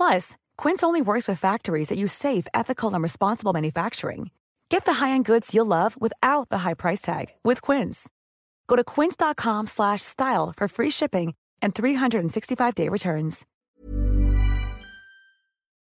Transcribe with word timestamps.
Plus, 0.00 0.36
Quince 0.56 0.86
only 0.86 1.02
works 1.02 1.28
with 1.28 1.40
factories 1.40 1.88
that 1.88 1.98
use 1.98 2.12
safe, 2.12 2.46
ethical, 2.54 2.94
and 2.94 3.02
responsible 3.02 3.52
manufacturing. 3.52 4.30
Get 4.70 4.84
the 4.86 4.92
high-end 4.92 5.26
goods 5.26 5.54
you'll 5.54 5.66
love 5.66 5.96
without 6.00 6.48
the 6.48 6.58
high 6.58 6.74
price 6.74 7.02
tag 7.02 7.26
with 7.44 7.60
Quince. 7.60 8.08
Go 8.66 8.76
to 8.76 8.84
quince.com/style 8.84 10.52
for 10.56 10.68
free 10.68 10.90
shipping 10.90 11.34
and 11.62 11.74
365-day 11.74 12.88
returns. 12.88 13.46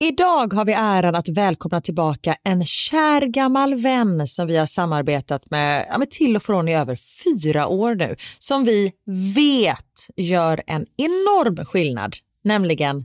Idag 0.05 0.53
har 0.55 0.65
vi 0.65 0.73
äran 0.73 1.15
att 1.15 1.29
välkomna 1.29 1.81
tillbaka 1.81 2.35
en 2.45 2.65
kär 2.65 3.21
gammal 3.21 3.75
vän 3.75 4.27
som 4.27 4.47
vi 4.47 4.57
har 4.57 4.67
samarbetat 4.67 5.51
med, 5.51 5.87
ja, 5.91 5.99
med 5.99 6.11
till 6.11 6.37
och 6.37 6.43
från 6.43 6.69
i 6.69 6.75
över 6.75 6.97
fyra 7.25 7.67
år 7.67 7.95
nu, 7.95 8.17
som 8.39 8.65
vi 8.65 8.93
vet 9.35 10.09
gör 10.17 10.63
en 10.67 10.87
enorm 10.97 11.65
skillnad, 11.65 12.17
nämligen 12.45 13.05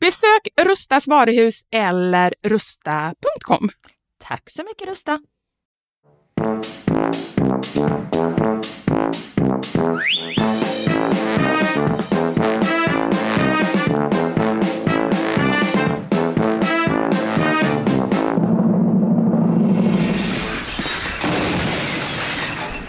Besök 0.00 0.48
Rustas 0.62 1.08
varuhus 1.08 1.60
eller 1.70 2.34
rusta.com. 2.42 3.68
Tack 4.24 4.50
så 4.50 4.64
mycket 4.64 4.88
Rusta. 4.88 5.20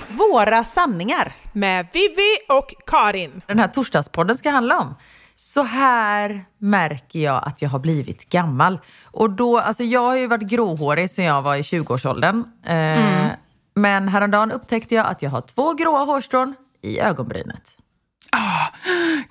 Våra 0.09 0.63
sanningar. 0.63 1.33
Med 1.53 1.87
Vivi 1.93 2.37
och 2.49 2.73
Karin. 2.85 3.41
den 3.47 3.59
här 3.59 3.67
torsdagspodden 3.67 4.35
ska 4.35 4.49
handla 4.49 4.79
om. 4.79 4.95
Så 5.35 5.63
här 5.63 6.45
märker 6.57 7.19
jag 7.19 7.43
att 7.47 7.61
jag 7.61 7.69
har 7.69 7.79
blivit 7.79 8.29
gammal. 8.29 8.79
Och 9.03 9.29
då, 9.29 9.59
alltså 9.59 9.83
jag 9.83 10.01
har 10.01 10.15
ju 10.17 10.27
varit 10.27 10.47
gråhårig 10.49 11.09
sedan 11.09 11.25
jag 11.25 11.41
var 11.41 11.55
i 11.55 11.61
20-årsåldern. 11.61 12.43
Eh, 12.65 13.27
Men 13.75 14.07
häromdagen 14.07 14.51
upptäckte 14.51 14.95
jag 14.95 15.07
att 15.07 15.21
jag 15.21 15.29
har 15.29 15.41
två 15.41 15.73
gråa 15.73 15.99
hårstrån 16.03 16.55
i 16.81 16.99
ögonbrynet. 16.99 17.77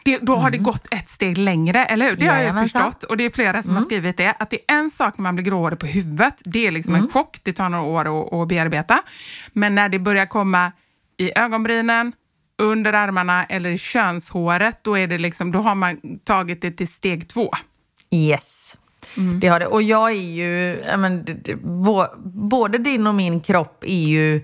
Det, 0.04 0.18
då 0.18 0.36
har 0.36 0.50
det 0.50 0.58
gått 0.58 0.86
ett 0.94 1.08
steg 1.08 1.38
längre, 1.38 1.84
eller 1.84 2.06
hur? 2.10 2.16
Det 2.16 2.26
har 2.26 2.38
jag 2.38 2.60
förstått. 2.60 3.04
Och 3.04 3.16
det 3.16 3.24
är 3.24 3.30
flera 3.30 3.62
som 3.62 3.74
har 3.74 3.82
skrivit 3.82 4.16
det. 4.16 4.34
Att 4.38 4.50
det 4.50 4.56
är 4.56 4.74
en 4.78 4.90
sak 4.90 5.18
när 5.18 5.22
man 5.22 5.34
blir 5.34 5.44
gråhårig 5.44 5.78
på 5.78 5.86
huvudet. 5.86 6.34
Det 6.44 6.66
är 6.66 6.70
liksom 6.70 6.94
en 6.94 7.08
chock. 7.10 7.40
Det 7.42 7.52
tar 7.52 7.68
några 7.68 7.84
år 7.84 8.26
att, 8.26 8.32
att 8.32 8.48
bearbeta. 8.48 9.02
Men 9.52 9.74
när 9.74 9.88
det 9.88 9.98
börjar 9.98 10.26
komma 10.26 10.72
i 11.16 11.38
ögonbrynen, 11.38 12.12
under 12.62 12.92
armarna 12.92 13.44
eller 13.44 13.70
i 13.70 13.78
könshåret, 13.78 14.78
då, 14.82 14.98
är 14.98 15.06
det 15.06 15.18
liksom, 15.18 15.52
då 15.52 15.58
har 15.58 15.74
man 15.74 16.00
tagit 16.24 16.62
det 16.62 16.70
till 16.70 16.88
steg 16.88 17.28
två. 17.28 17.50
Yes. 18.10 18.78
Det 19.40 19.48
har 19.48 19.60
det. 19.60 19.66
Och 19.66 19.82
jag 19.82 20.10
är 20.10 20.14
ju, 20.34 20.82
ja, 20.88 20.96
men, 20.96 21.26
både 22.24 22.78
din 22.78 23.06
och 23.06 23.14
min 23.14 23.40
kropp 23.40 23.84
är 23.86 24.06
ju, 24.08 24.42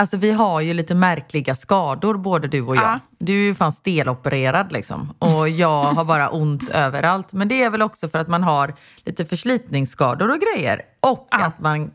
alltså 0.00 0.16
vi 0.16 0.32
har 0.32 0.60
ju 0.60 0.74
lite 0.74 0.94
märkliga 0.94 1.56
skador 1.56 2.14
både 2.14 2.48
du 2.48 2.62
och 2.62 2.76
jag. 2.76 2.82
Ja. 2.84 3.00
Du 3.18 3.32
är 3.32 3.44
ju 3.46 3.54
fan 3.54 3.72
stelopererad 3.72 4.72
liksom 4.72 5.14
och 5.18 5.48
jag 5.60 5.84
har 5.84 6.04
bara 6.04 6.28
ont 6.28 6.68
överallt. 6.68 7.32
Men 7.32 7.48
det 7.48 7.62
är 7.62 7.70
väl 7.70 7.82
också 7.82 8.08
för 8.08 8.18
att 8.18 8.28
man 8.28 8.42
har 8.42 8.74
lite 9.04 9.24
förslitningsskador 9.24 10.30
och 10.30 10.38
grejer. 10.40 10.80
Och 11.00 11.28
Ja. 11.30 11.44
att 11.44 11.60
man, 11.60 11.90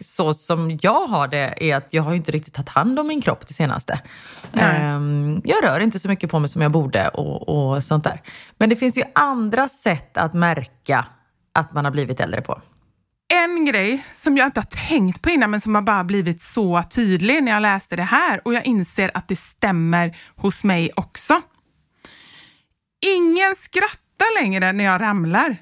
så 0.00 0.34
som 0.34 0.78
jag 0.82 1.06
har 1.06 1.28
det, 1.28 1.70
är 1.70 1.76
att 1.76 1.86
jag 1.90 2.02
har 2.02 2.14
inte 2.14 2.32
riktigt 2.32 2.54
tagit 2.54 2.68
hand 2.68 2.98
om 2.98 3.06
min 3.06 3.22
kropp 3.22 3.46
det 3.48 3.54
senaste. 3.54 4.00
Ehm, 4.52 5.40
jag 5.44 5.64
rör 5.64 5.80
inte 5.80 5.98
så 5.98 6.08
mycket 6.08 6.30
på 6.30 6.38
mig 6.38 6.48
som 6.48 6.62
jag 6.62 6.70
borde 6.70 7.08
och, 7.08 7.48
och 7.48 7.84
sånt 7.84 8.04
där. 8.04 8.22
Men 8.58 8.68
det 8.68 8.76
finns 8.76 8.98
ju 8.98 9.02
andra 9.14 9.68
sätt 9.68 10.16
att 10.16 10.34
märka 10.34 11.06
att 11.54 11.72
man 11.72 11.84
har 11.84 11.92
blivit 11.92 12.20
äldre 12.20 12.42
på. 12.42 12.60
En 13.28 13.64
grej 13.64 14.06
som 14.12 14.36
jag 14.36 14.46
inte 14.46 14.60
har 14.60 14.88
tänkt 14.88 15.22
på 15.22 15.30
innan 15.30 15.50
men 15.50 15.60
som 15.60 15.74
har 15.74 15.82
bara 15.82 16.04
blivit 16.04 16.42
så 16.42 16.82
tydlig 16.90 17.42
när 17.42 17.52
jag 17.52 17.62
läste 17.62 17.96
det 17.96 18.02
här 18.02 18.40
och 18.44 18.54
jag 18.54 18.66
inser 18.66 19.10
att 19.14 19.28
det 19.28 19.36
stämmer 19.36 20.16
hos 20.36 20.64
mig 20.64 20.90
också. 20.96 21.40
Ingen 23.06 23.54
skrattar 23.56 24.42
längre 24.42 24.72
när 24.72 24.84
jag 24.84 25.00
ramlar. 25.00 25.56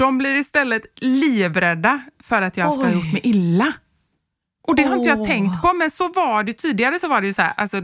De 0.00 0.18
blir 0.18 0.34
istället 0.34 0.82
livrädda 1.00 2.00
för 2.22 2.42
att 2.42 2.56
jag 2.56 2.74
ska 2.74 2.82
ha 2.82 2.92
gjort 2.92 3.12
mig 3.12 3.20
illa. 3.24 3.72
Och 4.62 4.76
det 4.76 4.82
har 4.82 4.96
inte 4.96 5.08
jag 5.08 5.24
tänkt 5.24 5.62
på, 5.62 5.72
men 5.72 5.90
så 5.90 6.08
var 6.08 6.42
det 6.42 6.52
tidigare. 6.52 6.98
så 6.98 7.08
var 7.08 7.20
det 7.20 7.26
ju 7.26 7.32
så 7.32 7.42
här, 7.42 7.52
alltså, 7.56 7.82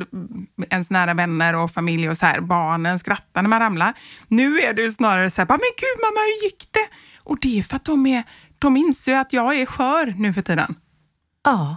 Ens 0.70 0.90
nära 0.90 1.14
vänner 1.14 1.54
och 1.54 1.70
familj 1.70 2.08
och 2.08 2.16
så 2.18 2.26
här, 2.26 2.40
barnen 2.40 2.98
skrattar 2.98 3.42
när 3.42 3.48
man 3.48 3.60
ramlar. 3.60 3.94
Nu 4.28 4.60
är 4.60 4.74
det 4.74 4.90
snarare 4.90 5.30
så 5.30 5.40
här, 5.40 5.48
men 5.48 5.58
gud 5.58 6.04
mamma, 6.04 6.20
hur 6.20 6.44
gick 6.44 6.68
det? 6.70 6.88
Och 7.18 7.38
det 7.40 7.58
är 7.58 7.62
för 7.62 7.76
att 7.76 7.84
de, 7.84 8.06
är, 8.06 8.24
de 8.58 8.76
inser 8.76 9.12
ju 9.12 9.18
att 9.18 9.32
jag 9.32 9.60
är 9.60 9.66
skör 9.66 10.14
nu 10.18 10.32
för 10.32 10.42
tiden. 10.42 10.74
Ja. 11.44 11.76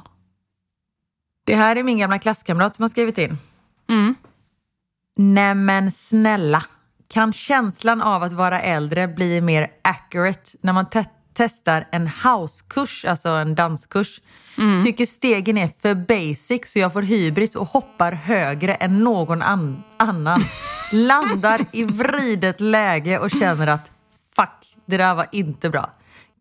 Det 1.46 1.56
här 1.56 1.76
är 1.76 1.84
min 1.84 1.98
gamla 1.98 2.20
klasskamrat 2.20 2.76
som 2.76 2.84
har 2.84 2.90
skrivit 2.90 3.18
in. 3.18 3.38
Mm. 3.92 4.16
Nämen 5.18 5.92
snälla, 5.92 6.66
kan 7.14 7.34
känslan 7.34 8.02
av 8.02 8.24
att 8.24 8.34
vara 8.34 8.62
äldre 8.62 9.08
bli 9.08 9.42
mer 9.42 9.68
accurate 9.82 10.52
när 10.62 10.74
man 10.74 10.90
te- 10.90 11.06
testar 11.34 11.88
en 11.92 12.08
housekurs, 12.24 13.06
alltså 13.06 13.30
en 13.30 13.56
danskurs? 13.56 14.22
Tycker 14.86 15.06
stegen 15.06 15.58
är 15.58 15.68
för 15.82 15.96
basic 15.96 16.72
så 16.72 16.80
jag 16.80 16.94
får 16.94 17.02
hybris 17.02 17.56
och 17.56 17.68
hoppar 17.68 18.12
högre 18.12 18.74
än 18.74 19.00
någon 19.04 19.42
an- 19.42 19.84
annan. 19.98 20.44
Landar 20.92 21.66
i 21.72 21.84
vridet 21.84 22.62
läge 22.62 23.20
och 23.20 23.32
känner 23.32 23.68
att 23.68 23.92
fuck, 24.36 24.76
det 24.86 24.98
där 24.98 25.16
var 25.16 25.26
inte 25.32 25.70
bra. 25.70 25.90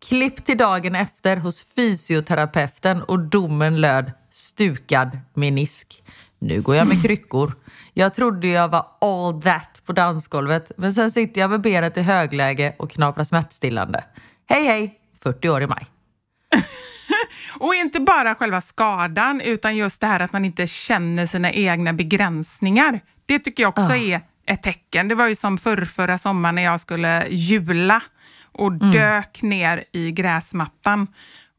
Klipp 0.09 0.45
till 0.45 0.59
dagen 0.59 0.95
efter 0.95 1.37
hos 1.37 1.63
fysioterapeuten 1.63 3.03
och 3.03 3.19
domen 3.19 3.81
löd 3.81 4.13
stukad 4.33 5.19
menisk. 5.35 6.03
Nu 6.39 6.61
går 6.63 6.77
jag 6.77 6.87
med 6.89 7.03
kryckor. 7.03 7.53
Jag 7.95 8.15
trodde 8.15 8.49
jag 8.49 8.69
var 8.69 8.87
all 9.01 9.43
that 9.43 9.83
på 9.87 9.93
dansgolvet 9.93 10.73
men 10.77 10.93
sen 10.93 11.11
sitter 11.11 11.41
jag 11.41 11.51
med 11.51 11.61
benet 11.61 11.97
i 11.97 12.03
högläge 12.03 12.75
och 12.79 12.91
knaprar 12.91 13.25
smärtstillande. 13.25 14.05
Hej 14.49 14.65
hej, 14.67 14.95
40 15.23 15.49
år 15.49 15.63
i 15.63 15.67
maj. 15.67 15.87
Och 17.61 17.75
inte 17.75 18.01
bara 18.01 18.35
själva 18.35 18.61
skadan, 18.61 19.41
utan 19.41 19.77
just 19.77 20.01
det 20.01 20.07
här 20.07 20.21
att 20.21 20.33
man 20.33 20.45
inte 20.45 20.67
känner 20.67 21.27
sina 21.27 21.53
egna 21.53 21.93
begränsningar. 21.93 23.01
Det 23.27 23.39
tycker 23.39 23.63
jag 23.63 23.69
också 23.71 23.83
Ah. 23.93 23.97
är 23.97 24.21
ett 24.47 24.63
tecken. 24.63 25.09
Det 25.09 25.15
var 25.15 25.29
ju 25.29 25.35
som 25.35 25.59
förr, 25.59 25.85
förra 25.85 26.19
sommaren 26.19 26.55
när 26.55 26.63
jag 26.63 26.81
skulle 26.81 27.27
jula 27.31 28.03
och 28.53 28.69
Mm. 28.73 28.91
dök 28.91 29.43
ner 29.43 29.85
i 29.93 30.11
gräsmattan. 30.13 31.07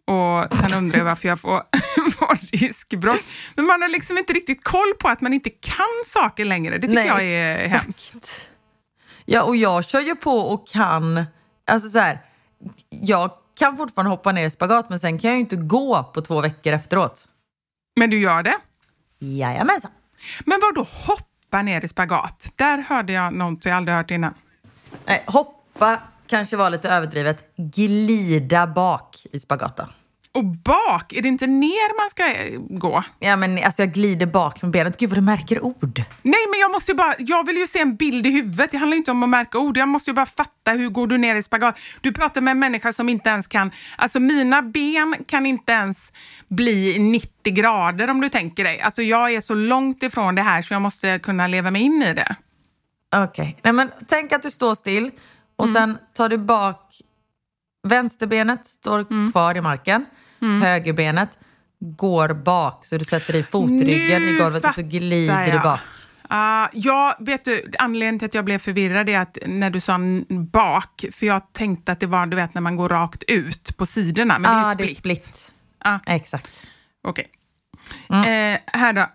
Och 0.09 0.53
sen 0.53 0.77
undrar 0.77 0.97
jag 0.97 1.05
varför 1.05 1.27
jag 1.27 1.39
får, 1.39 1.51
får. 2.11 3.19
Men 3.55 3.65
man 3.65 3.81
har 3.81 3.89
liksom 3.89 4.17
inte 4.17 4.33
riktigt 4.33 4.63
koll 4.63 4.93
på 4.99 5.07
att 5.07 5.21
man 5.21 5.33
inte 5.33 5.49
kan 5.49 6.03
saker 6.05 6.45
längre. 6.45 6.77
Det 6.77 6.87
tycker 6.87 7.03
jag 7.03 7.23
är 7.23 7.53
exakt. 7.53 7.83
hemskt. 7.83 8.49
Ja, 9.25 9.43
och 9.43 9.55
jag 9.55 9.85
kör 9.85 9.99
ju 9.99 10.15
på 10.15 10.37
och 10.37 10.67
kan... 10.67 11.25
Alltså 11.71 11.89
så 11.89 11.99
här, 11.99 12.19
jag 12.89 13.31
kan 13.59 13.77
fortfarande 13.77 14.09
hoppa 14.09 14.31
ner 14.31 14.45
i 14.45 14.49
spagat 14.49 14.89
men 14.89 14.99
sen 14.99 15.19
kan 15.19 15.29
jag 15.29 15.35
ju 15.35 15.41
inte 15.41 15.55
gå 15.55 16.03
på 16.03 16.21
två 16.21 16.41
veckor 16.41 16.73
efteråt. 16.73 17.27
Men 17.95 18.09
du 18.09 18.19
gör 18.19 18.43
det? 18.43 18.55
Jajamensan. 19.19 19.91
Men 20.45 20.59
vad 20.61 20.75
då 20.75 20.87
hoppa 20.89 21.61
ner 21.61 21.85
i 21.85 21.87
spagat? 21.87 22.51
Där 22.55 22.77
hörde 22.77 23.13
jag 23.13 23.33
något 23.33 23.65
jag 23.65 23.75
aldrig 23.75 23.97
hört 23.97 24.11
innan. 24.11 24.33
Nej, 25.05 25.23
hoppa 25.27 25.99
kanske 26.27 26.57
var 26.57 26.69
lite 26.69 26.89
överdrivet. 26.89 27.55
Glida 27.55 28.67
bak 28.67 29.25
i 29.31 29.39
spagata. 29.39 29.89
Och 30.31 30.45
bak, 30.45 31.13
är 31.13 31.21
det 31.21 31.27
inte 31.27 31.47
ner 31.47 32.01
man 32.01 32.09
ska 32.09 32.33
eh, 32.33 32.59
gå? 32.59 33.03
Ja, 33.19 33.35
men 33.35 33.63
alltså 33.63 33.81
jag 33.81 33.93
glider 33.93 34.25
bak 34.25 34.61
med 34.61 34.71
benet. 34.71 34.97
Gud 34.97 35.09
vad 35.09 35.17
du 35.17 35.21
märker 35.21 35.63
ord. 35.63 36.03
Nej, 36.21 36.45
men 36.51 36.59
jag 36.59 36.71
måste 36.71 36.91
ju 36.91 36.95
bara, 36.95 37.15
jag 37.19 37.45
vill 37.45 37.57
ju 37.57 37.67
se 37.67 37.79
en 37.79 37.95
bild 37.95 38.25
i 38.25 38.31
huvudet. 38.31 38.71
Det 38.71 38.77
handlar 38.77 38.97
inte 38.97 39.11
om 39.11 39.23
att 39.23 39.29
märka 39.29 39.57
ord. 39.59 39.77
Jag 39.77 39.87
måste 39.87 40.09
ju 40.09 40.15
bara 40.15 40.25
fatta 40.25 40.71
hur 40.71 40.89
går 40.89 41.07
du 41.07 41.17
ner 41.17 41.35
i 41.35 41.43
spagat. 41.43 41.77
Du 42.01 42.13
pratar 42.13 42.41
med 42.41 42.51
en 42.51 42.59
människa 42.59 42.93
som 42.93 43.09
inte 43.09 43.29
ens 43.29 43.47
kan, 43.47 43.71
alltså 43.97 44.19
mina 44.19 44.61
ben 44.61 45.15
kan 45.27 45.45
inte 45.45 45.71
ens 45.71 46.13
bli 46.47 46.99
90 46.99 47.53
grader 47.53 48.09
om 48.09 48.21
du 48.21 48.29
tänker 48.29 48.63
dig. 48.63 48.81
Alltså 48.81 49.01
jag 49.01 49.33
är 49.33 49.41
så 49.41 49.53
långt 49.53 50.03
ifrån 50.03 50.35
det 50.35 50.41
här 50.41 50.61
så 50.61 50.73
jag 50.73 50.81
måste 50.81 51.19
kunna 51.19 51.47
leva 51.47 51.71
mig 51.71 51.81
in 51.81 52.03
i 52.03 52.13
det. 52.13 52.35
Okej, 53.15 53.57
nej 53.63 53.73
men 53.73 53.91
tänk 54.07 54.31
att 54.31 54.43
du 54.43 54.51
står 54.51 54.75
still 54.75 55.11
och 55.55 55.69
sen 55.69 55.97
tar 56.13 56.29
du 56.29 56.37
bak... 56.37 57.01
Vänsterbenet 57.87 58.65
står 58.65 59.31
kvar 59.31 59.57
i 59.57 59.61
marken. 59.61 60.05
Högerbenet 60.61 61.29
går 61.79 62.33
bak 62.33 62.85
så 62.85 62.97
du 62.97 63.05
sätter 63.05 63.35
i 63.35 63.43
fotryggen 63.43 64.23
i 64.23 64.37
golvet 64.37 64.65
och 64.65 64.73
så 64.73 64.81
glider 64.81 65.33
fattar 65.33 65.45
du 65.45 65.51
jag. 65.51 65.63
bak. 65.63 65.79
Ah, 66.31 66.67
ja, 66.73 67.17
vet 67.19 67.45
du, 67.45 67.71
anledningen 67.79 68.19
till 68.19 68.25
att 68.25 68.33
jag 68.33 68.45
blev 68.45 68.59
förvirrad 68.59 69.09
är 69.09 69.19
att 69.19 69.37
när 69.45 69.69
du 69.69 69.79
sa 69.79 69.99
bak, 70.51 71.05
för 71.11 71.25
jag 71.25 71.53
tänkte 71.53 71.91
att 71.91 71.99
det 71.99 72.05
var 72.05 72.25
du 72.25 72.35
vet 72.35 72.53
när 72.53 72.61
man 72.61 72.75
går 72.75 72.89
rakt 72.89 73.23
ut 73.23 73.77
på 73.77 73.85
sidorna, 73.85 74.39
men 74.39 74.51
ah, 74.51 74.55
det 74.63 74.67
är 74.67 74.69
ju 74.69 74.75
det 74.77 74.83
är 74.91 74.95
split. 74.95 75.23
split. 75.23 75.53
Ah. 75.79 75.99
Exakt. 76.05 76.67
Okej. 77.03 77.29
Eh, 78.09 78.59
här 78.67 78.93
då. 78.93 79.05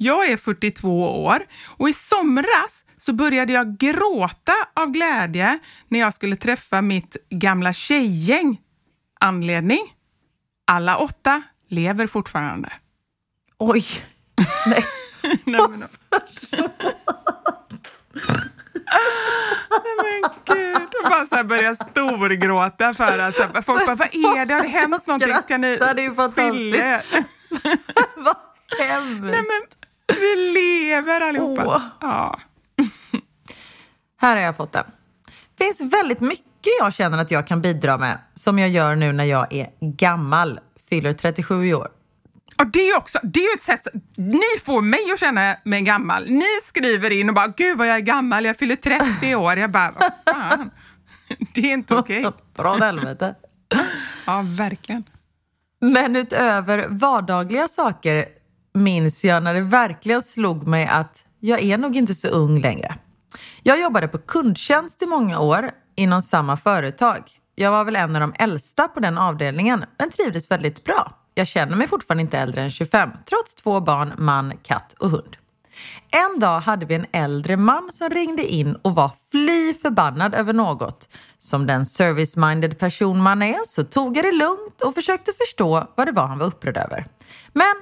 jag 0.00 0.30
är 0.30 0.36
42 0.36 1.24
år 1.24 1.38
och 1.66 1.88
i 1.88 1.92
somras 1.92 2.84
så 2.96 3.12
började 3.12 3.52
jag 3.52 3.78
gråta 3.78 4.52
av 4.74 4.90
glädje 4.90 5.58
när 5.88 5.98
jag 5.98 6.14
skulle 6.14 6.36
träffa 6.36 6.82
mitt 6.82 7.16
gamla 7.30 7.72
tjejgäng. 7.72 8.60
Anledning? 9.20 9.94
Alla 10.66 10.96
åtta 10.96 11.42
lever 11.68 12.06
fortfarande. 12.06 12.72
Oj. 13.58 13.84
Nej. 14.66 14.84
Nej, 15.44 15.60
men, 15.70 15.84
Nej, 19.70 19.94
men 20.02 20.30
gud. 20.56 20.76
Och 21.04 21.10
bara 21.10 21.26
så 21.26 21.34
här 21.36 21.44
börja 21.44 21.74
storgråta 21.74 22.94
för 22.94 23.18
att 23.18 23.34
så 23.36 23.42
här, 23.42 23.62
folk 23.62 23.86
bara, 23.86 23.96
vad 23.96 24.08
är 24.14 24.46
det? 24.46 24.54
Har 24.54 24.62
det 24.62 24.68
hänt 24.68 25.06
någonting? 25.06 25.34
Ska 25.34 25.58
ni 25.58 25.76
Skrattar, 25.76 25.94
det 25.94 26.02
är 26.02 26.04
ju 26.04 26.14
fantastiskt. 26.14 26.52
skilja 26.54 27.02
vad 28.16 28.36
hemskt. 28.88 29.22
Nej, 29.22 29.42
men 29.42 29.62
vi 30.08 30.52
lever 30.54 31.20
allihopa. 31.20 31.64
Åh. 31.66 31.82
Ja. 32.00 32.38
Här 34.20 34.36
har 34.36 34.42
jag 34.42 34.56
fått 34.56 34.72
den. 34.72 34.84
Det 35.56 35.64
finns 35.64 35.92
väldigt 35.92 36.20
mycket 36.20 36.44
jag 36.80 36.94
känner 36.94 37.18
att 37.18 37.30
jag 37.30 37.46
kan 37.46 37.62
bidra 37.62 37.98
med 37.98 38.18
som 38.34 38.58
jag 38.58 38.68
gör 38.68 38.96
nu 38.96 39.12
när 39.12 39.24
jag 39.24 39.52
är 39.52 39.68
gammal, 39.80 40.60
fyller 40.90 41.12
37 41.12 41.66
i 41.66 41.74
år. 41.74 41.88
Och 42.58 42.66
det 42.66 42.80
är 42.80 42.86
ju 42.86 42.96
också, 42.96 43.18
det 43.22 43.40
är 43.40 43.54
ett 43.54 43.62
sätt, 43.62 43.86
ni 44.16 44.60
får 44.64 44.80
mig 44.80 45.12
att 45.12 45.20
känna 45.20 45.56
mig 45.64 45.82
gammal. 45.82 46.24
Ni 46.30 46.60
skriver 46.62 47.10
in 47.10 47.28
och 47.28 47.34
bara, 47.34 47.46
gud 47.46 47.78
vad 47.78 47.88
jag 47.88 47.96
är 47.96 48.00
gammal, 48.00 48.44
jag 48.44 48.56
fyller 48.56 48.76
30 48.76 49.34
år. 49.34 49.56
Jag 49.56 49.70
bara, 49.70 49.90
vad 49.90 50.34
fan, 50.34 50.70
det 51.54 51.60
är 51.60 51.72
inte 51.72 51.94
okej. 51.94 52.26
Åt 52.26 52.80
helvete. 52.80 53.34
Ja, 54.26 54.44
verkligen. 54.46 55.04
Men 55.80 56.16
utöver 56.16 56.86
vardagliga 56.88 57.68
saker 57.68 58.26
minns 58.78 59.24
jag 59.24 59.42
när 59.42 59.54
det 59.54 59.60
verkligen 59.60 60.22
slog 60.22 60.66
mig 60.66 60.86
att 60.86 61.24
jag 61.40 61.62
är 61.62 61.78
nog 61.78 61.96
inte 61.96 62.14
så 62.14 62.28
ung 62.28 62.60
längre. 62.60 62.94
Jag 63.62 63.80
jobbade 63.80 64.08
på 64.08 64.18
kundtjänst 64.18 65.02
i 65.02 65.06
många 65.06 65.40
år 65.40 65.70
inom 65.96 66.22
samma 66.22 66.56
företag. 66.56 67.18
Jag 67.54 67.70
var 67.70 67.84
väl 67.84 67.96
en 67.96 68.16
av 68.16 68.20
de 68.20 68.34
äldsta 68.38 68.88
på 68.88 69.00
den 69.00 69.18
avdelningen, 69.18 69.84
men 69.98 70.10
trivdes 70.10 70.50
väldigt 70.50 70.84
bra. 70.84 71.14
Jag 71.34 71.46
känner 71.46 71.76
mig 71.76 71.88
fortfarande 71.88 72.22
inte 72.22 72.38
äldre 72.38 72.62
än 72.62 72.70
25, 72.70 73.10
trots 73.28 73.54
två 73.54 73.80
barn, 73.80 74.12
man, 74.18 74.52
katt 74.62 74.94
och 74.98 75.10
hund. 75.10 75.36
En 76.10 76.40
dag 76.40 76.60
hade 76.60 76.86
vi 76.86 76.94
en 76.94 77.06
äldre 77.12 77.56
man 77.56 77.90
som 77.92 78.10
ringde 78.10 78.46
in 78.46 78.74
och 78.74 78.94
var 78.94 79.10
fly 79.30 79.74
förbannad 79.74 80.34
över 80.34 80.52
något. 80.52 81.08
Som 81.38 81.66
den 81.66 81.84
service-minded 81.84 82.78
person 82.78 83.22
man 83.22 83.42
är 83.42 83.66
så 83.66 83.84
tog 83.84 84.16
jag 84.16 84.24
det 84.24 84.32
lugnt 84.32 84.82
och 84.84 84.94
försökte 84.94 85.32
förstå 85.32 85.86
vad 85.96 86.06
det 86.06 86.12
var 86.12 86.26
han 86.26 86.38
var 86.38 86.46
upprörd 86.46 86.76
över. 86.76 87.06
Men 87.52 87.74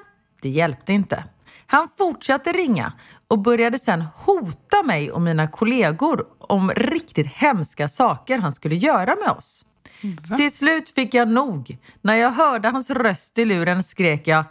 det 0.43 0.49
hjälpte 0.49 0.93
inte. 0.93 1.25
Han 1.66 1.88
fortsatte 1.99 2.52
ringa 2.52 2.93
och 3.28 3.38
började 3.38 3.78
sen 3.78 4.05
hota 4.14 4.83
mig 4.83 5.11
och 5.11 5.23
mina 5.23 5.49
kollegor 5.49 6.26
om 6.38 6.71
riktigt 6.71 7.26
hemska 7.26 7.88
saker 7.88 8.38
han 8.38 8.55
skulle 8.55 8.75
göra 8.75 9.16
med 9.25 9.31
oss. 9.31 9.64
Till 10.37 10.52
slut 10.52 10.90
fick 10.90 11.14
jag 11.14 11.28
nog. 11.28 11.78
När 12.02 12.14
jag 12.14 12.31
hörde 12.31 12.69
hans 12.69 12.90
röst 12.90 13.38
i 13.38 13.45
luren 13.45 13.83
skrek 13.83 14.26
jag 14.26 14.45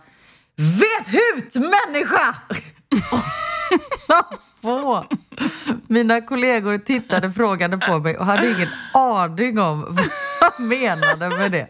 Vet 0.56 1.08
hut 1.08 1.56
människa! 1.56 2.36
Mina 5.88 6.22
kollegor 6.22 6.77
tittade 6.77 7.32
frågande 7.32 7.77
på 7.77 8.00
mig 8.00 8.18
och 8.18 8.25
hade 8.25 8.51
ingen 8.51 8.68
aning 8.94 9.60
om 9.60 9.86
vad 9.89 10.06
jag 10.42 10.62
menade 10.68 11.38
med 11.38 11.51
det. 11.51 11.68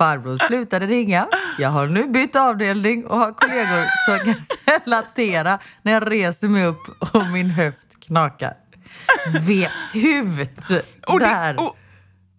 Farbror 0.00 0.36
slutade 0.36 0.86
ringa. 0.86 1.28
Jag 1.58 1.68
har 1.68 1.86
nu 1.86 2.06
bytt 2.06 2.36
avdelning 2.36 3.06
och 3.06 3.18
har 3.18 3.32
kollegor 3.32 3.84
som 4.06 4.18
kan 4.34 4.42
relatera 4.84 5.58
när 5.82 5.92
jag 5.92 6.10
reser 6.10 6.48
mig 6.48 6.66
upp 6.66 7.12
och 7.14 7.26
min 7.32 7.50
höft 7.50 8.00
knakar. 8.06 8.54
Vet! 9.46 9.70
Och, 11.06 11.20
Där. 11.20 11.60
och, 11.60 11.76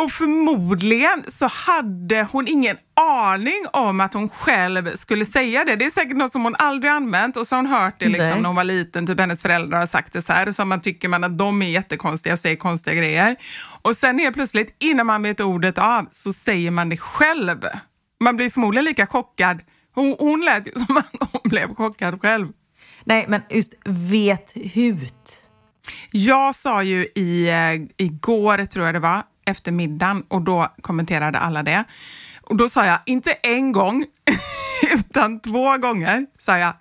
och 0.03 0.11
förmodligen 0.11 1.23
så 1.27 1.47
hade 1.47 2.27
hon 2.31 2.47
ingen 2.47 2.77
aning 3.01 3.65
om 3.73 3.99
att 3.99 4.13
hon 4.13 4.29
själv 4.29 4.95
skulle 4.95 5.25
säga 5.25 5.63
det. 5.63 5.75
Det 5.75 5.85
är 5.85 5.89
säkert 5.89 6.17
något 6.17 6.31
som 6.31 6.43
hon 6.43 6.55
aldrig 6.59 6.91
använt 6.91 7.37
och 7.37 7.47
så 7.47 7.55
har 7.55 7.63
hon 7.63 7.71
hört 7.71 7.99
det 7.99 8.05
liksom, 8.05 8.29
Nej. 8.29 8.41
när 8.41 8.47
hon 8.47 8.55
var 8.55 8.63
liten. 8.63 9.07
Typ 9.07 9.19
hennes 9.19 9.41
föräldrar 9.41 9.79
har 9.79 9.87
sagt 9.87 10.13
det 10.13 10.21
så 10.21 10.33
här 10.33 10.47
och 10.47 10.55
så 10.55 10.65
man 10.65 10.81
tycker 10.81 11.07
man 11.07 11.23
att 11.23 11.37
de 11.37 11.61
är 11.61 11.69
jättekonstiga 11.69 12.33
och 12.33 12.39
säger 12.39 12.55
konstiga 12.55 12.95
grejer. 12.95 13.35
Och 13.81 13.95
sen 13.95 14.19
helt 14.19 14.35
plötsligt, 14.35 14.75
innan 14.79 15.05
man 15.05 15.23
vet 15.23 15.39
ordet 15.39 15.77
av, 15.77 16.07
så 16.11 16.33
säger 16.33 16.71
man 16.71 16.89
det 16.89 16.97
själv. 16.97 17.65
Man 18.19 18.35
blir 18.35 18.49
förmodligen 18.49 18.85
lika 18.85 19.07
chockad. 19.07 19.61
Hon, 19.95 20.15
hon 20.19 20.41
lät 20.41 20.67
ju 20.67 20.71
som 20.85 20.97
att 20.97 21.11
hon 21.19 21.41
blev 21.43 21.75
chockad 21.75 22.21
själv. 22.21 22.47
Nej, 23.03 23.25
men 23.27 23.41
just 23.49 23.73
vet 23.85 24.53
hut. 24.73 25.43
Jag 26.11 26.55
sa 26.55 26.83
ju 26.83 27.07
i, 27.15 27.49
eh, 27.49 28.05
igår, 28.05 28.65
tror 28.65 28.85
jag 28.85 28.95
det 28.95 28.99
var, 28.99 29.23
efter 29.51 29.71
middagen 29.71 30.23
och 30.27 30.41
då 30.41 30.73
kommenterade 30.81 31.39
alla 31.39 31.63
det. 31.63 31.83
Och 32.41 32.55
då 32.55 32.69
sa 32.69 32.85
jag, 32.85 32.99
inte 33.05 33.31
en 33.31 33.71
gång, 33.71 34.05
utan 34.93 35.39
två 35.39 35.77
gånger, 35.77 36.25
sa 36.39 36.57
jag, 36.57 36.73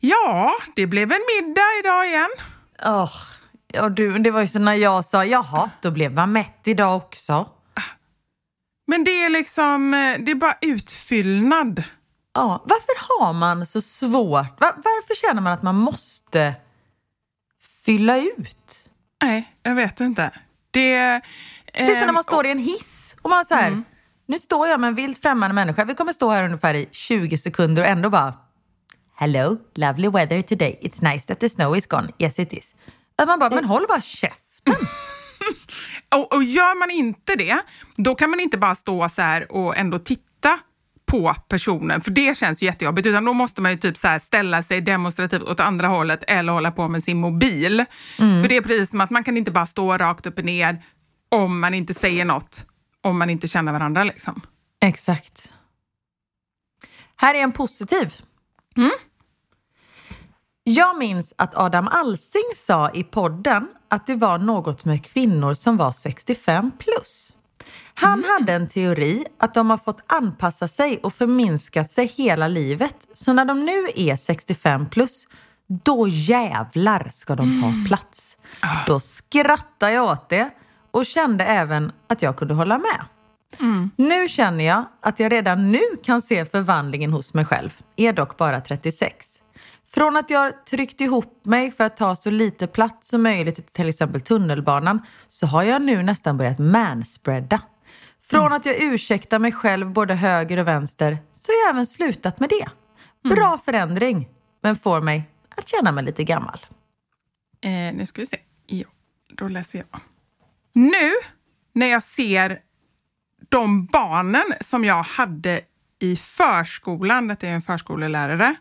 ja, 0.00 0.52
det 0.76 0.86
blev 0.86 1.12
en 1.12 1.20
middag 1.40 1.66
idag 1.80 2.06
igen. 2.06 2.30
Åh, 2.84 3.12
ja, 3.72 3.88
du, 3.88 4.18
det 4.18 4.30
var 4.30 4.40
ju 4.40 4.48
så 4.48 4.58
när 4.58 4.74
jag 4.74 5.04
sa 5.04 5.24
jaha, 5.24 5.70
då 5.82 5.90
blev 5.90 6.12
man 6.12 6.32
mätt 6.32 6.68
idag 6.68 6.96
också. 6.96 7.48
Men 8.86 9.04
det 9.04 9.24
är 9.24 9.28
liksom, 9.28 9.90
det 10.20 10.30
är 10.30 10.34
bara 10.34 10.58
utfyllnad. 10.60 11.82
Ja, 12.34 12.64
varför 12.66 13.18
har 13.18 13.32
man 13.32 13.66
så 13.66 13.80
svårt? 13.80 14.60
Va- 14.60 14.74
varför 14.76 15.14
känner 15.26 15.42
man 15.42 15.52
att 15.52 15.62
man 15.62 15.74
måste 15.74 16.54
fylla 17.84 18.18
ut? 18.18 18.88
Nej, 19.22 19.56
jag 19.62 19.74
vet 19.74 20.00
inte. 20.00 20.30
Det, 20.70 21.20
Det 21.72 21.80
är 21.80 21.86
som 21.86 22.00
när 22.00 22.06
man 22.06 22.16
ehm, 22.16 22.22
står 22.22 22.46
i 22.46 22.50
en 22.50 22.58
hiss 22.58 23.16
och 23.22 23.30
man 23.30 23.44
så 23.44 23.54
här, 23.54 23.82
nu 24.28 24.38
står 24.38 24.68
jag 24.68 24.80
med 24.80 24.88
en 24.88 24.94
vilt 24.94 25.22
främmande 25.22 25.54
människa. 25.54 25.84
Vi 25.84 25.94
kommer 25.94 26.12
stå 26.12 26.30
här 26.30 26.44
ungefär 26.44 26.74
i 26.74 26.88
20 26.92 27.38
sekunder 27.38 27.82
och 27.82 27.88
ändå 27.88 28.10
bara 28.10 28.34
Hello, 29.16 29.58
lovely 29.74 30.08
weather 30.08 30.42
today. 30.42 30.78
It's 30.82 31.12
nice 31.12 31.26
that 31.26 31.40
the 31.40 31.48
snow 31.48 31.76
is 31.76 31.86
gone. 31.86 32.08
Yes 32.18 32.38
it 32.38 32.52
is. 32.52 32.74
Att 33.16 33.28
man 33.28 33.38
bara, 33.38 33.50
men 33.50 33.64
håll 33.64 33.84
bara 33.88 34.00
käften. 34.00 34.74
Och, 36.14 36.34
och 36.34 36.44
gör 36.44 36.78
man 36.78 36.90
inte 36.90 37.36
det, 37.36 37.58
då 37.96 38.14
kan 38.14 38.30
man 38.30 38.40
inte 38.40 38.58
bara 38.58 38.74
stå 38.74 39.08
så 39.08 39.22
här 39.22 39.52
och 39.52 39.76
ändå 39.76 39.98
titta 39.98 40.58
på 41.06 41.34
personen, 41.48 42.00
för 42.00 42.10
det 42.10 42.36
känns 42.36 42.62
ju 42.62 42.66
jättejobbigt. 42.66 43.06
Utan 43.06 43.24
då 43.24 43.32
måste 43.32 43.62
man 43.62 43.70
ju 43.70 43.78
typ 43.78 43.96
så 43.96 44.18
ställa 44.20 44.62
sig 44.62 44.80
demonstrativt 44.80 45.42
åt 45.42 45.60
andra 45.60 45.88
hållet 45.88 46.24
eller 46.26 46.52
hålla 46.52 46.70
på 46.70 46.88
med 46.88 47.04
sin 47.04 47.16
mobil. 47.16 47.84
För 48.16 48.48
det 48.48 48.56
är 48.56 48.60
precis 48.60 48.90
som 48.90 49.00
att 49.00 49.10
man 49.10 49.24
kan 49.24 49.36
inte 49.36 49.50
bara 49.50 49.66
stå 49.66 49.98
rakt 49.98 50.26
upp 50.26 50.38
och 50.38 50.44
ner 50.44 50.82
om 51.30 51.60
man 51.60 51.74
inte 51.74 51.94
säger 51.94 52.24
något, 52.24 52.66
om 53.00 53.18
man 53.18 53.30
inte 53.30 53.48
känner 53.48 53.72
varandra. 53.72 54.04
Liksom. 54.04 54.40
Exakt. 54.80 55.52
Här 57.16 57.34
är 57.34 57.38
en 57.38 57.52
positiv. 57.52 58.14
Jag 60.64 60.98
minns 60.98 61.34
att 61.38 61.56
Adam 61.56 61.88
Alsing 61.88 62.50
sa 62.56 62.90
i 62.90 63.04
podden 63.04 63.68
att 63.88 64.06
det 64.06 64.14
var 64.14 64.38
något 64.38 64.84
med 64.84 65.04
kvinnor 65.04 65.54
som 65.54 65.76
var 65.76 65.92
65 65.92 66.70
plus. 66.78 67.32
Han 67.94 68.24
hade 68.24 68.52
en 68.52 68.68
teori 68.68 69.24
att 69.38 69.54
de 69.54 69.70
har 69.70 69.78
fått 69.78 70.00
anpassa 70.06 70.68
sig 70.68 70.98
och 71.02 71.14
förminskat 71.14 71.90
sig 71.90 72.06
hela 72.06 72.48
livet. 72.48 73.08
Så 73.14 73.32
när 73.32 73.44
de 73.44 73.64
nu 73.64 73.86
är 73.94 74.16
65 74.16 74.90
plus, 74.90 75.26
då 75.66 76.08
jävlar 76.08 77.08
ska 77.12 77.36
de 77.36 77.62
ta 77.62 77.88
plats. 77.88 78.36
Då 78.86 79.00
skrattade 79.00 79.92
jag 79.92 80.04
åt 80.04 80.28
det 80.28 80.50
och 80.90 81.06
kände 81.06 81.44
även 81.44 81.92
att 82.08 82.22
jag 82.22 82.36
kunde 82.36 82.54
hålla 82.54 82.78
med. 82.78 83.04
Nu 83.96 84.28
känner 84.28 84.64
jag 84.64 84.84
att 85.02 85.20
jag 85.20 85.32
redan 85.32 85.72
nu 85.72 85.80
kan 86.04 86.22
se 86.22 86.44
förvandlingen 86.44 87.12
hos 87.12 87.34
mig 87.34 87.44
själv, 87.44 87.80
är 87.96 88.12
dock 88.12 88.36
bara 88.36 88.60
36. 88.60 89.40
Från 89.90 90.16
att 90.16 90.30
jag 90.30 90.66
tryckt 90.66 91.00
ihop 91.00 91.46
mig 91.46 91.70
för 91.70 91.84
att 91.84 91.96
ta 91.96 92.16
så 92.16 92.30
lite 92.30 92.66
plats 92.66 93.08
som 93.08 93.22
möjligt 93.22 93.58
i 93.58 93.62
till 93.62 93.88
exempel 93.88 94.20
tunnelbanan 94.20 95.02
så 95.28 95.46
har 95.46 95.62
jag 95.62 95.82
nu 95.82 96.02
nästan 96.02 96.36
börjat 96.36 96.58
manspreada. 96.58 97.60
Från 98.22 98.52
att 98.52 98.66
jag 98.66 98.76
ursäktar 98.80 99.38
mig 99.38 99.52
själv 99.52 99.92
både 99.92 100.14
höger 100.14 100.58
och 100.58 100.66
vänster 100.66 101.18
så 101.32 101.52
har 101.52 101.56
jag 101.66 101.70
även 101.74 101.86
slutat 101.86 102.40
med 102.40 102.48
det. 102.48 102.68
Bra 103.28 103.58
förändring, 103.64 104.28
men 104.62 104.76
får 104.76 105.00
mig 105.00 105.30
att 105.56 105.68
känna 105.68 105.92
mig 105.92 106.04
lite 106.04 106.24
gammal. 106.24 106.66
Eh, 107.64 107.70
nu 107.70 108.06
ska 108.06 108.20
vi 108.20 108.26
se. 108.26 108.38
Ja, 108.66 108.86
då 109.36 109.48
läser 109.48 109.78
jag. 109.78 110.00
Nu 110.72 111.10
när 111.72 111.86
jag 111.86 112.02
ser 112.02 112.58
de 113.48 113.86
barnen 113.86 114.44
som 114.60 114.84
jag 114.84 115.02
hade 115.02 115.60
i 116.00 116.16
förskolan, 116.16 117.28
detta 117.28 117.46
är 117.46 117.54
en 117.54 117.62
förskolelärare, 117.62 118.54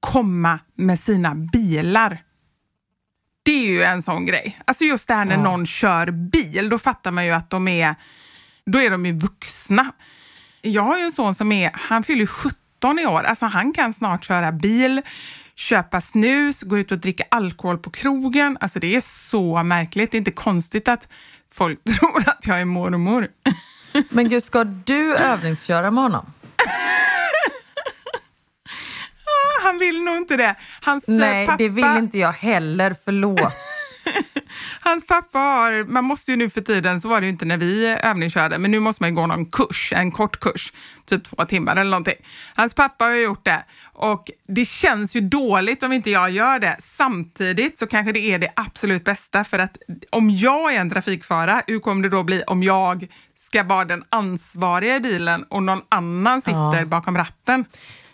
komma 0.00 0.58
med 0.74 1.00
sina 1.00 1.34
bilar. 1.34 2.22
Det 3.42 3.52
är 3.52 3.66
ju 3.66 3.82
en 3.82 4.02
sån 4.02 4.26
grej. 4.26 4.60
Alltså 4.64 4.84
just 4.84 5.08
det 5.08 5.14
här 5.14 5.24
när 5.24 5.36
någon 5.36 5.66
kör 5.66 6.10
bil, 6.10 6.68
då 6.68 6.78
fattar 6.78 7.10
man 7.10 7.26
ju 7.26 7.30
att 7.30 7.50
de 7.50 7.68
är, 7.68 7.94
då 8.66 8.80
är 8.80 8.90
de 8.90 9.06
ju 9.06 9.12
vuxna. 9.12 9.92
Jag 10.62 10.82
har 10.82 10.98
ju 10.98 11.04
en 11.04 11.12
son 11.12 11.34
som 11.34 11.52
är, 11.52 11.70
han 11.74 12.02
fyller 12.02 12.26
17 12.26 12.98
i 12.98 13.06
år, 13.06 13.22
alltså 13.22 13.46
han 13.46 13.72
kan 13.72 13.94
snart 13.94 14.24
köra 14.24 14.52
bil, 14.52 15.02
köpa 15.54 16.00
snus, 16.00 16.62
gå 16.62 16.78
ut 16.78 16.92
och 16.92 16.98
dricka 16.98 17.24
alkohol 17.30 17.78
på 17.78 17.90
krogen. 17.90 18.58
Alltså 18.60 18.80
det 18.80 18.96
är 18.96 19.00
så 19.00 19.62
märkligt. 19.62 20.10
Det 20.10 20.16
är 20.16 20.18
inte 20.18 20.30
konstigt 20.30 20.88
att 20.88 21.08
folk 21.54 21.78
tror 21.98 22.28
att 22.28 22.46
jag 22.46 22.60
är 22.60 22.64
mormor. 22.64 23.28
Men 24.10 24.28
gud, 24.28 24.42
ska 24.42 24.64
du 24.64 25.16
övningsköra 25.16 25.90
med 25.90 26.02
honom? 26.02 26.32
Han 29.62 29.78
vill 29.78 30.02
nog 30.02 30.16
inte 30.16 30.36
det. 30.36 30.56
Hans 30.80 31.08
eh, 31.08 31.14
Nej, 31.14 31.46
pappa, 31.46 31.56
det 31.56 31.68
vill 31.68 31.96
inte 31.98 32.18
jag 32.18 32.32
heller. 32.32 32.96
Förlåt. 33.04 33.52
Hans 34.84 35.06
pappa 35.06 35.38
har, 35.38 35.84
man 35.84 36.04
måste 36.04 36.30
ju 36.30 36.36
nu 36.36 36.50
för 36.50 36.60
tiden, 36.60 37.00
så 37.00 37.08
var 37.08 37.20
det 37.20 37.26
ju 37.26 37.30
inte 37.32 37.44
när 37.44 37.58
vi 37.58 37.86
övningskörde, 38.02 38.58
men 38.58 38.70
nu 38.70 38.80
måste 38.80 39.02
man 39.02 39.10
ju 39.10 39.16
gå 39.16 39.26
någon 39.26 39.46
kurs, 39.46 39.92
en 39.96 40.10
kort 40.12 40.40
kurs, 40.40 40.72
typ 41.06 41.24
två 41.24 41.44
timmar 41.44 41.76
eller 41.76 41.90
någonting. 41.90 42.14
Hans 42.54 42.74
pappa 42.74 43.04
har 43.04 43.12
ju 43.12 43.22
gjort 43.22 43.44
det 43.44 43.64
och 43.92 44.30
det 44.48 44.64
känns 44.64 45.16
ju 45.16 45.20
dåligt 45.20 45.82
om 45.82 45.92
inte 45.92 46.10
jag 46.10 46.30
gör 46.30 46.58
det. 46.58 46.76
Samtidigt 46.78 47.78
så 47.78 47.86
kanske 47.86 48.12
det 48.12 48.18
är 48.18 48.38
det 48.38 48.52
absolut 48.56 49.04
bästa 49.04 49.44
för 49.44 49.58
att 49.58 49.76
om 50.10 50.30
jag 50.30 50.74
är 50.74 50.80
en 50.80 50.90
trafikfara, 50.90 51.62
hur 51.66 51.80
kommer 51.80 52.02
det 52.02 52.08
då 52.08 52.22
bli 52.22 52.42
om 52.46 52.62
jag 52.62 53.06
ska 53.36 53.62
vara 53.62 53.84
den 53.84 54.04
ansvariga 54.10 54.96
i 54.96 55.00
bilen 55.00 55.44
och 55.50 55.62
någon 55.62 55.80
annan 55.88 56.42
sitter 56.42 56.84
bakom 56.84 57.16
ratten? 57.16 57.64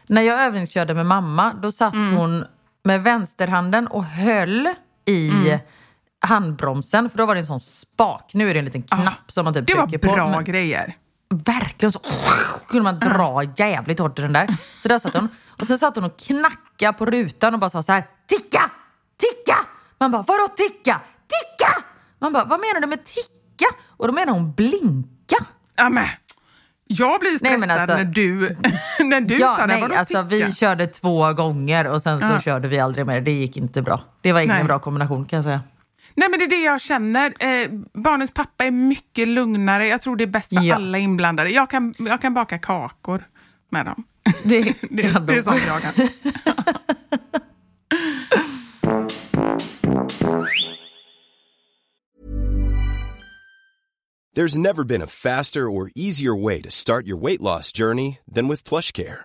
När 0.07 0.23
jag 0.23 0.41
övningskörde 0.41 0.95
med 0.95 1.07
mamma, 1.07 1.53
då 1.63 1.73
satt 1.73 1.95
Mm. 1.95 2.15
hon 2.17 2.45
med 2.85 3.03
vänsterhanden 3.03 3.87
och 3.87 4.05
höll 4.05 4.69
i 5.07 5.31
Mm. 5.31 5.59
Handbromsen, 6.21 7.11
för 7.11 7.19
då 7.19 7.27
var 7.27 7.35
det 7.35 7.41
en 7.41 7.47
sån 7.47 7.61
spak. 7.61 8.31
Nu 8.35 8.51
är 8.51 8.55
det 8.55 8.59
en 8.59 8.65
liten 8.65 8.83
knapp 8.83 9.33
som 9.33 9.45
man 9.45 9.55
typ 9.55 9.67
Det 9.67 9.75
var 9.75 9.87
trycker 9.87 10.09
på. 10.09 10.15
bra 10.15 10.31
men 10.31 10.45
grejer. 10.45 10.97
Verkligen 11.35 11.93
så 11.93 12.01
kunde 12.69 12.83
man 12.85 12.99
dra 12.99 13.43
jävligt 13.57 13.99
hårt 13.99 14.19
i 14.19 14.23
den 14.23 14.33
där. 14.33 14.57
Så 14.83 14.89
där 14.89 14.99
satt 14.99 15.15
hon. 15.15 15.29
Och 15.61 15.67
sen 15.67 15.79
satt 15.79 15.95
hon 15.97 16.05
och 16.05 16.19
knackade 16.19 16.93
på 16.99 17.07
rutan 17.07 17.55
och 17.55 17.61
bara 17.61 17.71
sa 17.71 17.83
så 17.83 17.93
här, 17.93 18.05
ticka, 18.29 18.63
ticka! 19.21 19.57
Man 20.01 20.11
bara, 20.11 20.23
vadå 20.23 20.49
ticka? 20.57 21.01
Ticka! 21.29 21.87
Man 22.21 22.33
bara, 22.33 22.45
vad 22.45 22.61
menar 22.61 22.81
du 22.81 22.87
med 22.87 23.05
ticka? 23.05 23.67
Och 23.97 24.07
då 24.07 24.13
menar 24.13 24.33
hon 24.33 24.53
blinka. 24.53 25.37
Ja, 25.77 25.89
men, 25.89 26.05
jag 26.87 27.21
blir 27.21 27.31
Nej, 27.31 27.39
stressad 27.39 27.61
men 27.61 27.71
alltså- 27.71 27.97
när 27.97 28.05
du, 28.05 28.57
när 29.05 29.21
du 29.21 29.37
ja, 29.39 29.57
sa 29.59 29.67
det. 29.67 29.87
nej, 29.89 29.97
alltså 29.97 30.15
ticka? 30.15 30.47
vi 30.47 30.53
körde 30.55 30.87
två 30.87 31.33
gånger 31.33 31.87
och 31.93 32.03
sen 32.03 32.21
så 32.21 32.27
Ja. 32.27 32.41
körde 32.41 32.69
vi 32.69 32.79
aldrig 32.81 33.07
mer. 33.07 33.21
Det 33.21 33.33
gick 33.33 33.57
inte 33.57 33.83
bra. 33.83 34.01
Det 34.21 34.33
var 34.33 34.41
ingen 34.41 34.57
Nej. 34.57 34.65
bra 34.65 34.79
kombination 34.79 35.27
kan 35.27 35.37
jag 35.37 35.45
säga. 35.45 35.61
Nej, 36.21 36.29
men 36.31 36.39
det 36.39 36.45
är 36.45 36.49
det 36.49 36.63
jag 36.63 36.81
känner. 36.81 37.35
Eh, 37.41 37.69
barnens 37.95 38.31
pappa 38.31 38.65
är 38.65 38.71
mycket 38.71 39.29
lugnare. 39.29 39.89
Jag 39.89 40.01
tror 40.01 40.17
det 40.17 40.25
är 40.25 40.27
bäst 40.27 40.49
för 40.49 40.63
Ja. 40.63 40.75
alla 40.75 40.99
inblandade. 40.99 41.51
Jag 41.51 41.71
kan, 41.71 41.95
jag 41.99 42.21
kan 42.21 42.35
baka 42.35 42.59
kakor 42.59 43.25
med 43.71 43.87
dem. 43.87 44.05
Det, 44.45 44.75
Det, 44.91 45.03
kan 45.13 45.27
det 45.27 45.35
är 45.37 45.43
sånt 45.43 45.63
jag 45.67 45.83
kan. 45.83 45.93
There's 54.37 54.57
never 54.57 54.85
been 54.85 55.03
a 55.03 55.07
faster 55.07 55.69
or 55.69 55.91
easier 55.97 56.35
way 56.35 56.63
to 56.63 56.71
start 56.71 57.07
your 57.07 57.17
weight 57.17 57.41
loss 57.43 57.73
journey 57.73 58.19
than 58.31 58.47
with 58.49 58.63
PlushCare. 58.63 59.25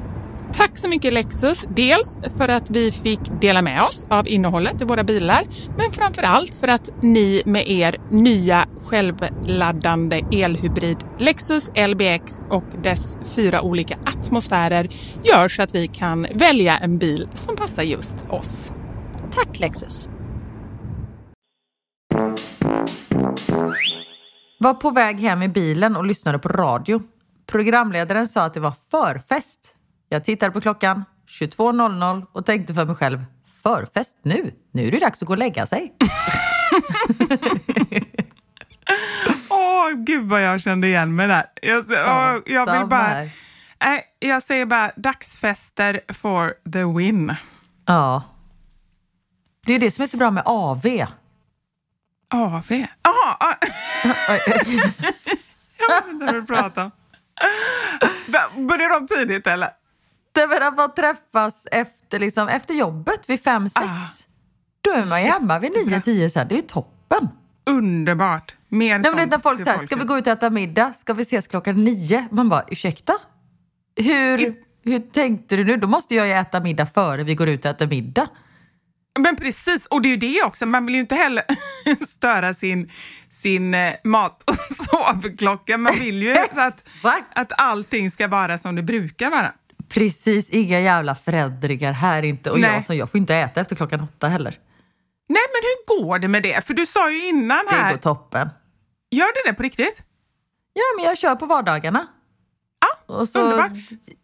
Tack 0.53 0.77
så 0.77 0.87
mycket 0.89 1.13
Lexus, 1.13 1.65
dels 1.75 2.19
för 2.37 2.49
att 2.49 2.69
vi 2.69 2.91
fick 2.91 3.19
dela 3.41 3.61
med 3.61 3.83
oss 3.83 4.07
av 4.09 4.27
innehållet 4.27 4.81
i 4.81 4.85
våra 4.85 5.03
bilar, 5.03 5.43
men 5.77 5.91
framför 5.91 6.23
allt 6.23 6.55
för 6.55 6.67
att 6.67 6.89
ni 7.01 7.41
med 7.45 7.67
er 7.67 7.97
nya 8.09 8.65
självladdande 8.83 10.21
elhybrid 10.31 10.97
Lexus 11.19 11.71
LBX 11.87 12.45
och 12.49 12.63
dess 12.83 13.17
fyra 13.35 13.61
olika 13.61 13.97
atmosfärer 14.05 14.89
gör 15.23 15.47
så 15.47 15.61
att 15.61 15.75
vi 15.75 15.87
kan 15.87 16.27
välja 16.33 16.77
en 16.77 16.97
bil 16.97 17.27
som 17.33 17.55
passar 17.55 17.83
just 17.83 18.17
oss. 18.29 18.71
Tack 19.31 19.59
Lexus! 19.59 20.07
Var 24.59 24.73
på 24.73 24.91
väg 24.91 25.19
hem 25.19 25.41
i 25.41 25.47
bilen 25.47 25.95
och 25.95 26.05
lyssnade 26.05 26.39
på 26.39 26.49
radio. 26.49 27.01
Programledaren 27.51 28.27
sa 28.27 28.41
att 28.41 28.53
det 28.53 28.59
var 28.59 28.73
förfest. 28.91 29.75
Jag 30.13 30.23
tittade 30.23 30.51
på 30.51 30.61
klockan, 30.61 31.05
22.00 31.27 32.25
och 32.31 32.45
tänkte 32.45 32.73
för 32.73 32.85
mig 32.85 32.95
själv, 32.95 33.25
förfest 33.63 34.17
nu? 34.23 34.53
Nu 34.71 34.87
är 34.87 34.91
det 34.91 34.99
dags 34.99 35.21
att 35.21 35.27
gå 35.27 35.33
och 35.33 35.37
lägga 35.37 35.65
sig. 35.65 35.93
Åh, 39.49 39.91
gud 39.95 40.29
vad 40.29 40.41
jag 40.41 40.61
kände 40.61 40.87
igen 40.87 41.15
mig 41.15 41.27
där. 41.27 41.45
Jag, 41.61 41.85
Ja, 41.89 42.33
åh, 42.35 42.53
jag 42.53 42.79
vill 42.79 42.87
bara... 42.87 43.13
Nej, 43.83 44.03
jag 44.19 44.43
säger 44.43 44.65
bara 44.65 44.91
dagsfester 44.95 46.01
for 46.13 46.53
the 46.71 46.83
win. 46.83 47.35
Ja. 47.85 48.23
Det 49.65 49.73
är 49.73 49.79
det 49.79 49.91
som 49.91 50.03
är 50.03 50.07
så 50.07 50.17
bra 50.17 50.31
med 50.31 50.43
AV. 50.45 50.85
AV? 52.33 52.71
Jaha! 52.71 53.37
ah. 53.39 53.55
jag 55.77 56.01
vet 56.01 56.11
inte 56.11 56.25
vad 56.25 56.35
du 56.35 56.45
pratar 56.45 56.83
om. 56.83 56.91
Börjar 58.67 58.99
de 58.99 59.07
tidigt 59.07 59.47
eller? 59.47 59.80
Det 60.31 60.41
är 60.41 60.67
att 60.67 60.77
man 60.77 60.93
träffas 60.93 61.67
efter, 61.71 62.19
liksom, 62.19 62.47
efter 62.47 62.73
jobbet 62.73 63.29
vid 63.29 63.43
fem 63.43 63.69
sex. 63.69 63.85
Ah. 63.85 64.05
Då 64.81 64.91
är 64.91 65.05
man 65.05 65.21
ju 65.21 65.27
hemma 65.27 65.59
vid 65.59 65.71
nio 65.71 66.01
tio 66.01 66.29
sen. 66.29 66.47
Det 66.47 66.55
är 66.55 66.57
ju 66.57 66.61
toppen. 66.61 67.27
Underbart. 67.65 68.55
Mer 68.69 68.99
Nej, 68.99 69.15
men 69.15 69.29
när 69.29 69.39
folk 69.39 69.63
säger, 69.63 69.77
ska 69.77 69.95
vi 69.95 70.05
gå 70.05 70.17
ut 70.17 70.27
och 70.27 70.33
äta 70.33 70.49
middag? 70.49 70.93
Ska 70.93 71.13
vi 71.13 71.21
ses 71.21 71.47
klockan 71.47 71.83
nio? 71.83 72.27
Man 72.31 72.49
bara, 72.49 72.63
ursäkta? 72.67 73.13
Hur, 73.95 74.55
hur 74.83 74.99
tänkte 74.99 75.55
du 75.55 75.63
nu? 75.63 75.77
Då 75.77 75.87
måste 75.87 76.15
jag 76.15 76.27
ju 76.27 76.33
äta 76.33 76.59
middag 76.59 76.85
före 76.85 77.23
vi 77.23 77.35
går 77.35 77.49
ut 77.49 77.65
och 77.65 77.71
äter 77.71 77.87
middag. 77.87 78.27
Men 79.19 79.35
precis, 79.35 79.85
och 79.85 80.01
det 80.01 80.07
är 80.07 80.11
ju 80.11 80.17
det 80.17 80.43
också. 80.43 80.65
Man 80.65 80.85
vill 80.85 80.95
ju 80.95 81.01
inte 81.01 81.15
heller 81.15 81.43
störa 82.07 82.53
sin, 82.53 82.91
sin 83.29 83.73
eh, 83.73 83.93
mat 84.03 84.43
och 84.43 84.55
sovklocka. 84.75 85.77
Man 85.77 85.93
vill 85.99 86.23
ju 86.23 86.31
att, 86.55 86.87
att 87.35 87.51
allting 87.57 88.11
ska 88.11 88.27
vara 88.27 88.57
som 88.57 88.75
det 88.75 88.83
brukar 88.83 89.29
vara. 89.29 89.53
Precis, 89.93 90.49
inga 90.49 90.79
jävla 90.79 91.15
förändringar 91.15 91.91
här 91.93 92.23
inte. 92.23 92.51
Och 92.51 92.59
Nej. 92.59 92.73
jag, 92.73 92.85
som 92.85 92.95
jag 92.97 93.11
får 93.11 93.17
inte 93.17 93.35
äta 93.35 93.61
efter 93.61 93.75
klockan 93.75 94.01
åtta 94.01 94.27
heller. 94.27 94.51
Nej, 95.29 95.41
men 95.53 95.61
hur 95.63 96.03
går 96.05 96.19
det 96.19 96.27
med 96.27 96.43
det? 96.43 96.65
För 96.67 96.73
du 96.73 96.85
sa 96.85 97.11
ju 97.11 97.27
innan 97.27 97.65
Det 97.69 97.75
här... 97.75 97.91
går 97.91 97.97
toppen. 97.97 98.49
Gör 99.11 99.25
det 99.45 99.49
det 99.51 99.55
på 99.55 99.63
riktigt? 99.63 100.03
Ja, 100.73 100.81
men 100.97 101.05
jag 101.05 101.17
kör 101.17 101.35
på 101.35 101.45
vardagarna. 101.45 102.07
Ja, 103.07 103.15
Och 103.15 103.27
så 103.29 103.39
underbart. 103.41 103.71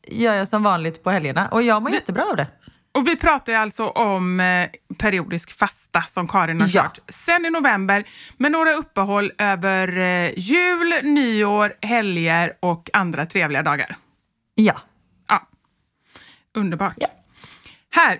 gör 0.08 0.34
jag 0.34 0.48
som 0.48 0.64
vanligt 0.64 1.04
på 1.04 1.10
helgerna. 1.12 1.48
Och 1.48 1.62
jag 1.64 1.82
mår 1.84 1.92
jättebra 1.92 2.24
av 2.24 2.36
det. 2.36 2.48
Och 2.94 3.08
vi 3.08 3.16
pratar 3.16 3.52
ju 3.54 3.58
alltså 3.60 3.88
om 3.88 4.40
eh, 4.40 4.70
periodisk 4.98 5.58
fasta 5.58 6.02
som 6.02 6.28
Karin 6.28 6.62
har 6.62 6.68
Ja. 6.74 6.84
kört 6.84 7.00
sen 7.10 7.46
i 7.46 7.50
november 7.50 8.04
med 8.38 8.52
några 8.52 8.74
uppehåll 8.74 9.32
över 9.38 9.98
eh, 9.98 10.32
jul, 10.40 10.94
nyår, 11.04 11.74
helger 11.82 12.54
och 12.60 12.90
andra 12.94 13.26
trevliga 13.26 13.64
dagar. 13.64 13.96
Ja. 14.56 14.74
Underbart. 16.54 16.94
Ja. 16.98 17.08
Här. 17.90 18.20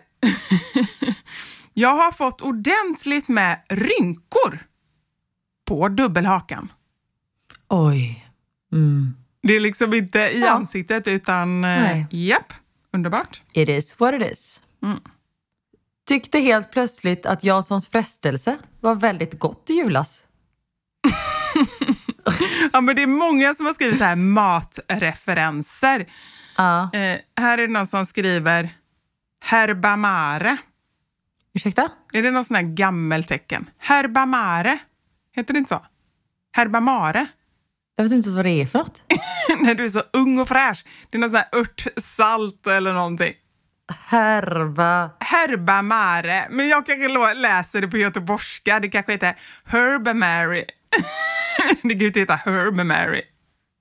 jag 1.74 1.90
har 1.96 2.12
fått 2.12 2.42
ordentligt 2.42 3.30
med 3.30 3.62
rynkor 3.70 4.68
på 5.68 5.88
dubbelhakan. 5.90 6.72
Oj. 7.70 8.26
Mm. 8.72 9.16
Det 9.44 9.54
är 9.56 9.60
liksom 9.60 9.94
inte 9.94 10.20
i 10.20 10.42
Ja. 10.42 10.50
ansiktet 10.50 11.08
utan... 11.08 11.64
eh, 11.64 11.70
Nej. 11.82 12.06
Japp, 12.12 12.54
underbart. 12.94 13.42
It 13.54 13.70
is 13.70 14.00
what 14.00 14.14
it 14.14 14.32
is. 14.32 14.62
Mm. 14.84 15.00
Tyckte 16.08 16.40
helt 16.40 16.72
plötsligt 16.72 17.26
att 17.26 17.44
Janssons 17.44 17.88
frestelse 17.90 18.58
var 18.80 18.96
väldigt 18.96 19.40
gott 19.40 19.70
i 19.70 19.74
julas. 19.74 20.24
Ja, 22.74 22.82
men 22.82 22.96
det 22.96 23.04
är 23.04 23.08
många 23.08 23.54
som 23.54 23.66
har 23.66 23.74
skrivit 23.74 23.98
så 23.98 24.04
här 24.04 24.16
matreferenser. 24.16 26.06
Ja. 26.58 26.90
Eh, 26.94 27.18
här 27.40 27.58
är 27.58 27.68
det 27.68 27.74
någon 27.74 27.88
som 27.88 28.06
skriver 28.06 28.70
herbamare. 29.46 30.58
Ursäkta? 31.54 31.90
Är 32.14 32.22
det 32.22 32.32
någon 32.32 32.46
sån 32.46 32.56
här 32.56 32.64
gammeltecken? 32.64 33.70
Herbamare. 33.78 34.78
Heter 35.36 35.54
det 35.54 35.58
inte 35.58 35.70
så? 35.70 35.86
Herbamare. 36.52 37.28
Jag 37.96 38.04
vet 38.04 38.14
inte 38.14 38.30
vad 38.30 38.46
det 38.46 38.62
är 38.62 38.66
för 38.66 38.80
något. 38.80 39.02
När 39.62 39.76
du 39.76 39.86
är 39.86 39.90
så 39.90 40.04
ung 40.14 40.40
och 40.40 40.48
fräsch. 40.48 40.86
Det 41.10 41.18
är 41.18 41.20
någon 41.20 41.30
sån 41.30 41.40
här 41.40 41.60
örtsalt 41.60 42.68
eller 42.68 42.94
någonting. 42.94 43.34
Herba. 44.06 45.10
Herbamare. 45.20 46.48
Men 46.50 46.68
jag 46.68 46.86
kanske 46.86 47.34
läser 47.34 47.82
det 47.82 47.88
på 47.88 47.98
göteborgska. 47.98 48.80
Det 48.80 48.90
kanske 48.90 49.12
heter 49.12 49.40
Herbamary. 49.66 50.66
det 51.84 51.90
kan 51.90 52.00
ju 52.00 52.08
inte 52.08 52.20
heta 52.20 52.36
Herbamary. 52.36 53.22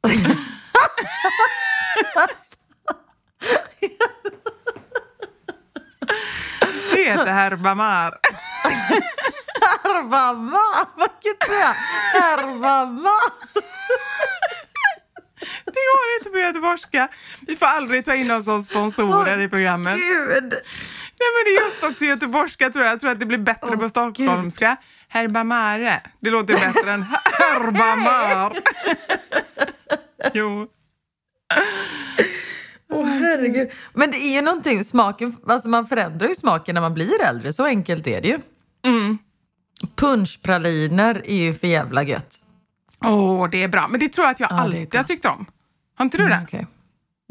det 6.92 7.04
heter 7.04 7.32
Herbamar. 7.32 8.18
Herbamma! 9.84 10.60
Vilket 10.96 11.48
jag? 11.50 11.74
Herbamma! 12.20 13.10
Det 15.64 15.72
går 15.72 16.18
inte 16.18 16.30
på 16.30 16.38
göteborgska. 16.38 17.08
Vi 17.40 17.56
får 17.56 17.66
aldrig 17.66 18.04
ta 18.04 18.14
in 18.14 18.30
oss 18.30 18.44
som 18.44 18.62
sponsorer 18.62 19.40
i 19.40 19.48
programmet. 19.48 19.96
Gud! 19.96 20.54
Nej, 21.18 21.28
men 21.34 21.44
det 21.44 21.50
är 21.50 21.64
just 21.64 21.84
också 21.84 22.04
göteborgska 22.04 22.70
tror 22.70 22.84
jag. 22.84 22.92
Jag 22.92 23.00
tror 23.00 23.10
att 23.10 23.20
det 23.20 23.26
blir 23.26 23.38
bättre 23.38 23.76
på 23.76 23.88
stockholmska. 23.88 24.76
Herbamare. 25.16 26.02
Det 26.20 26.31
låter 26.31 26.55
bättre 26.55 26.92
än 26.92 27.02
herbamar. 27.38 28.57
jo. 30.35 30.66
Åh 32.92 33.07
herregud. 33.07 33.70
Men 33.94 34.11
det 34.11 34.16
är 34.16 34.35
ju 34.35 34.42
någonting, 34.42 34.85
smaken, 34.85 35.37
alltså 35.48 35.68
man 35.68 35.87
förändrar 35.87 36.29
ju 36.29 36.35
smaken 36.35 36.74
när 36.74 36.81
man 36.83 36.94
blir 36.94 37.22
äldre. 37.24 37.52
Så 37.52 37.64
enkelt 37.64 38.07
är 38.07 38.20
det 38.20 38.29
ju. 38.29 38.38
Mm. 38.85 39.18
Punschpraliner 39.94 41.22
är 41.24 41.37
ju 41.44 41.55
för 41.55 41.66
jävla 41.66 42.02
gött. 42.02 42.37
Åh, 43.05 43.50
det 43.50 43.62
är 43.62 43.68
bra. 43.68 43.88
Men 43.88 44.00
det 44.00 44.09
tror 44.09 44.24
jag 44.24 44.33
att 44.33 44.40
jag 44.40 44.50
Ja, 44.50 44.61
alltid 44.61 44.94
har 44.94 45.05
tyckt 45.05 45.24
om. 45.24 45.46
Har 45.94 46.05
inte 46.05 46.18
du 46.18 46.29
det? 46.29 46.40
Okej. 46.44 46.66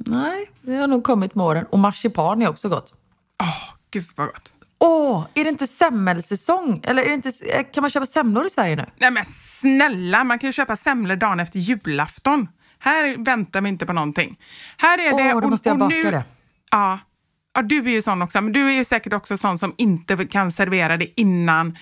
Nej, 0.05 0.51
det 0.61 0.75
har 0.75 0.87
nog 0.87 1.03
kommit 1.03 1.35
med 1.35 1.45
åren. 1.45 1.65
Och 1.69 1.79
marsipan 1.79 2.41
är 2.41 2.49
också 2.49 2.69
gott. 2.69 2.93
Åh, 3.43 3.73
gud 3.91 4.05
vad 4.15 4.27
gott. 4.27 4.54
Åh, 4.85 5.27
är 5.33 5.43
det 5.43 5.49
inte 5.49 5.67
semmelsäsong? 5.67 6.81
Eller 6.83 7.03
är 7.03 7.07
det 7.07 7.13
inte, 7.13 7.29
eh, 7.29 7.65
kan 7.73 7.81
man 7.81 7.89
köpa 7.89 8.05
semlor 8.05 8.45
i 8.45 8.49
Sverige 8.49 8.75
nu? 8.75 8.85
Nej 8.97 9.11
men 9.11 9.25
snälla, 9.25 10.23
man 10.23 10.39
kan 10.39 10.47
ju 10.47 10.53
köpa 10.53 10.75
semlor 10.75 11.15
dagen 11.15 11.39
efter 11.39 11.59
julafton. 11.59 12.47
Här 12.79 13.25
väntar 13.25 13.61
vi 13.61 13.69
inte 13.69 13.85
på 13.85 13.93
någonting. 13.93 14.39
Här 14.77 14.97
är 14.97 15.17
det... 15.17 15.33
Åh, 15.33 15.41
då 15.41 15.47
måste 15.47 15.69
jag 15.69 15.77
baka 15.77 15.95
nu, 15.95 16.03
det. 16.03 16.23
Ja. 16.71 16.99
ja, 17.53 17.61
du 17.61 17.77
är 17.77 17.89
ju 17.89 18.01
sån 18.01 18.21
också. 18.21 18.41
Men 18.41 18.53
du 18.53 18.67
är 18.67 18.73
ju 18.73 18.85
säkert 18.85 19.13
också 19.13 19.37
sån 19.37 19.57
som 19.57 19.73
inte 19.77 20.25
kan 20.25 20.51
servera 20.51 20.97
det 20.97 21.19
innan 21.21 21.77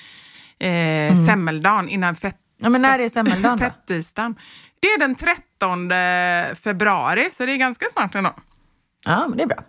eh, 0.60 1.16
semmeldagen, 1.28 1.90
innan 1.90 2.16
fett, 2.16 2.38
Ja, 2.58 2.70
men 2.70 2.82
när 2.82 3.00
är 3.00 3.10
semmeldagen 3.10 3.60
fettisdagen. 3.60 4.36
Det 4.80 4.88
är 4.88 5.00
den 5.00 5.16
13 5.16 5.90
februari, 6.56 7.30
så 7.32 7.46
det 7.46 7.52
är 7.52 7.58
ganska 7.58 7.86
snart 7.94 8.16
ändå. 8.16 8.34
Ja, 9.06 9.28
men 9.28 9.38
det 9.38 9.44
är 9.44 9.48
bra. 9.48 9.64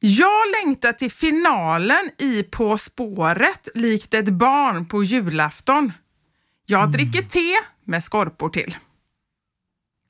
Jag 0.00 0.42
längtar 0.64 0.92
till 0.92 1.10
finalen 1.10 2.10
i 2.18 2.42
På 2.42 2.78
spåret 2.78 3.68
likt 3.74 4.14
ett 4.14 4.28
barn 4.28 4.86
på 4.88 5.02
julafton. 5.04 5.92
Jag 6.66 6.80
Mm. 6.80 6.92
dricker 6.92 7.22
te 7.22 7.54
med 7.84 8.04
skorpor 8.04 8.48
till. 8.48 8.76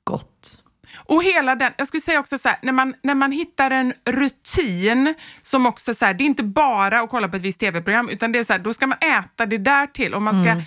Gott. 0.03 0.57
Och 1.05 1.23
hela 1.23 1.55
den, 1.55 1.73
jag 1.77 1.87
skulle 1.87 2.01
säga 2.01 2.19
också 2.19 2.37
så 2.37 2.49
här, 2.49 2.59
när 2.61 2.71
man, 2.71 2.93
när 3.03 3.15
man 3.15 3.31
hittar 3.31 3.71
en 3.71 3.93
rutin 4.09 5.13
som 5.41 5.65
också 5.65 5.93
så 5.93 6.05
här, 6.05 6.13
det 6.13 6.23
är 6.23 6.25
inte 6.25 6.43
bara 6.43 6.99
att 6.99 7.09
kolla 7.09 7.27
på 7.29 7.35
ett 7.35 7.41
visst 7.41 7.59
tv-program 7.59 8.09
utan 8.09 8.31
det 8.31 8.39
är 8.39 8.43
så 8.43 8.53
här, 8.53 8.59
då 8.59 8.73
ska 8.73 8.87
man 8.87 8.97
äta 8.97 9.45
det 9.45 9.57
där 9.57 9.87
till 9.87 10.13
och 10.13 10.21
man 10.21 10.43
ska 10.43 10.61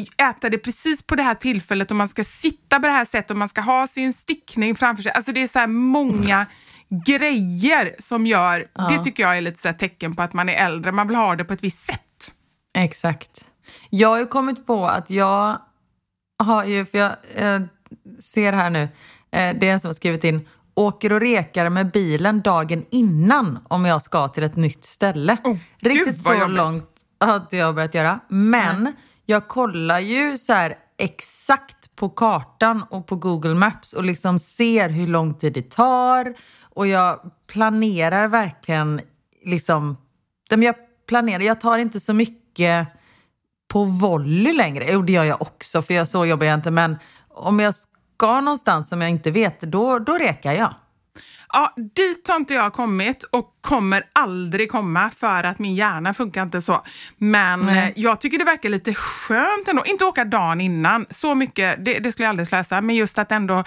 i- 0.00 0.08
äta 0.22 0.50
det 0.50 0.58
precis 0.58 1.02
på 1.02 1.14
det 1.16 1.22
här 1.22 1.34
tillfället 1.34 1.90
och 1.90 1.96
man 1.96 2.08
ska 2.08 2.24
sitta 2.24 2.80
på 2.80 2.86
det 2.86 2.92
här 2.92 3.04
sättet 3.04 3.30
och 3.30 3.36
man 3.36 3.48
ska 3.48 3.60
ha 3.60 3.86
sin 3.86 4.12
stickning 4.12 4.74
framför 4.74 5.02
sig. 5.02 5.12
Alltså 5.12 5.32
det 5.32 5.42
är 5.42 5.46
så 5.46 5.58
här 5.58 5.66
många 5.66 6.46
grejer 7.06 7.96
som 7.98 8.26
gör, 8.26 8.66
det 8.88 9.04
tycker 9.04 9.22
jag 9.22 9.36
är 9.36 9.40
lite 9.40 9.60
så 9.60 9.72
tecken 9.72 10.16
på 10.16 10.22
att 10.22 10.32
man 10.32 10.48
är 10.48 10.54
äldre, 10.54 10.92
man 10.92 11.08
vill 11.08 11.16
ha 11.16 11.36
det 11.36 11.44
på 11.44 11.52
ett 11.52 11.64
visst 11.64 11.86
sätt. 11.86 12.32
Exakt. 12.78 13.44
Jag 13.90 14.08
har 14.08 14.18
ju 14.18 14.26
kommit 14.26 14.66
på 14.66 14.86
att 14.86 15.10
jag 15.10 15.58
har 16.38 16.64
ju, 16.64 16.84
för 16.86 16.98
jag 16.98 17.12
eh, 17.34 17.62
ser 18.20 18.52
här 18.52 18.70
nu, 18.70 18.82
eh, 18.82 19.56
det 19.60 19.68
är 19.68 19.72
en 19.72 19.80
som 19.80 19.88
har 19.88 19.94
skrivit 19.94 20.24
in, 20.24 20.48
åker 20.74 21.12
och 21.12 21.20
rekar 21.20 21.70
med 21.70 21.90
bilen 21.90 22.40
dagen 22.40 22.84
innan 22.90 23.58
om 23.68 23.84
jag 23.84 24.02
ska 24.02 24.28
till 24.28 24.42
ett 24.42 24.56
nytt 24.56 24.84
ställe. 24.84 25.36
Oh, 25.44 25.56
Riktigt 25.78 26.20
så 26.20 26.34
jobbigt. 26.34 26.56
långt 26.56 26.90
har 27.20 27.36
inte 27.36 27.56
jag 27.56 27.74
börjat 27.74 27.94
göra. 27.94 28.20
Men 28.28 28.92
jag 29.26 29.48
kollar 29.48 29.98
ju 29.98 30.38
så 30.38 30.52
här 30.52 30.74
exakt 30.98 31.96
på 31.96 32.08
kartan 32.08 32.84
och 32.90 33.06
på 33.06 33.16
Google 33.16 33.54
Maps 33.54 33.92
och 33.92 34.04
liksom 34.04 34.38
ser 34.38 34.88
hur 34.88 35.06
lång 35.06 35.34
tid 35.34 35.52
det 35.52 35.70
tar. 35.70 36.34
Och 36.74 36.86
jag 36.86 37.20
planerar 37.46 38.28
verkligen 38.28 39.00
liksom, 39.44 39.96
jag 40.48 40.74
planerar, 41.08 41.42
jag 41.42 41.60
tar 41.60 41.78
inte 41.78 42.00
så 42.00 42.14
mycket 42.14 42.88
på 43.68 43.84
volley 43.84 44.52
längre. 44.52 44.86
Jo, 44.90 45.02
det 45.02 45.12
gör 45.12 45.24
jag 45.24 45.42
också, 45.42 45.82
för 45.82 45.94
jag, 45.94 46.08
så 46.08 46.26
jobbar 46.26 46.46
jag 46.46 46.54
inte. 46.54 46.70
Men 46.70 46.96
om 47.28 47.60
jag 47.60 47.74
ska 47.74 48.40
någonstans 48.40 48.88
som 48.88 49.00
jag 49.00 49.10
inte 49.10 49.30
vet, 49.30 49.60
då, 49.60 49.98
då 49.98 50.12
rekar 50.12 50.52
jag. 50.52 50.74
Ja, 51.52 51.74
dit 51.94 52.28
har 52.28 52.36
inte 52.36 52.54
jag 52.54 52.72
kommit 52.72 53.22
och 53.22 53.56
kommer 53.60 54.02
aldrig 54.12 54.70
komma 54.70 55.10
för 55.10 55.44
att 55.44 55.58
min 55.58 55.74
hjärna 55.74 56.14
funkar 56.14 56.42
inte 56.42 56.62
så. 56.62 56.82
Men 57.18 57.68
eh, 57.68 57.88
jag 57.96 58.20
tycker 58.20 58.38
det 58.38 58.44
verkar 58.44 58.68
lite 58.68 58.94
skönt 58.94 59.68
ändå. 59.68 59.82
Inte 59.86 60.04
åka 60.04 60.24
dagen 60.24 60.60
innan, 60.60 61.06
så 61.10 61.34
mycket, 61.34 61.84
det, 61.84 61.98
det 61.98 62.12
skulle 62.12 62.24
jag 62.24 62.30
aldrig 62.30 62.48
slösa. 62.48 62.80
Men 62.80 62.96
just 62.96 63.18
att 63.18 63.32
ändå 63.32 63.64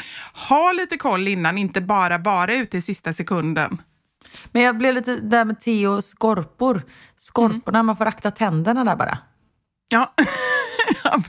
ha 0.49 0.71
lite 0.71 0.97
koll 0.97 1.27
innan, 1.27 1.57
inte 1.57 1.81
bara 1.81 2.17
vara 2.17 2.55
ute 2.55 2.77
i 2.77 2.81
sista 2.81 3.13
sekunden. 3.13 3.81
Men 4.51 4.61
jag 4.61 4.77
blev 4.77 4.93
lite 4.93 5.15
där 5.15 5.45
med 5.45 5.59
te 5.59 5.87
och 5.87 6.03
skorpor. 6.03 6.81
Skorporna, 7.17 7.83
man 7.83 7.97
får 7.97 8.05
akta 8.05 8.31
tänderna 8.31 8.83
där 8.83 8.95
bara. 8.95 9.17
Ja. 9.89 10.13
Ja. 11.03 11.21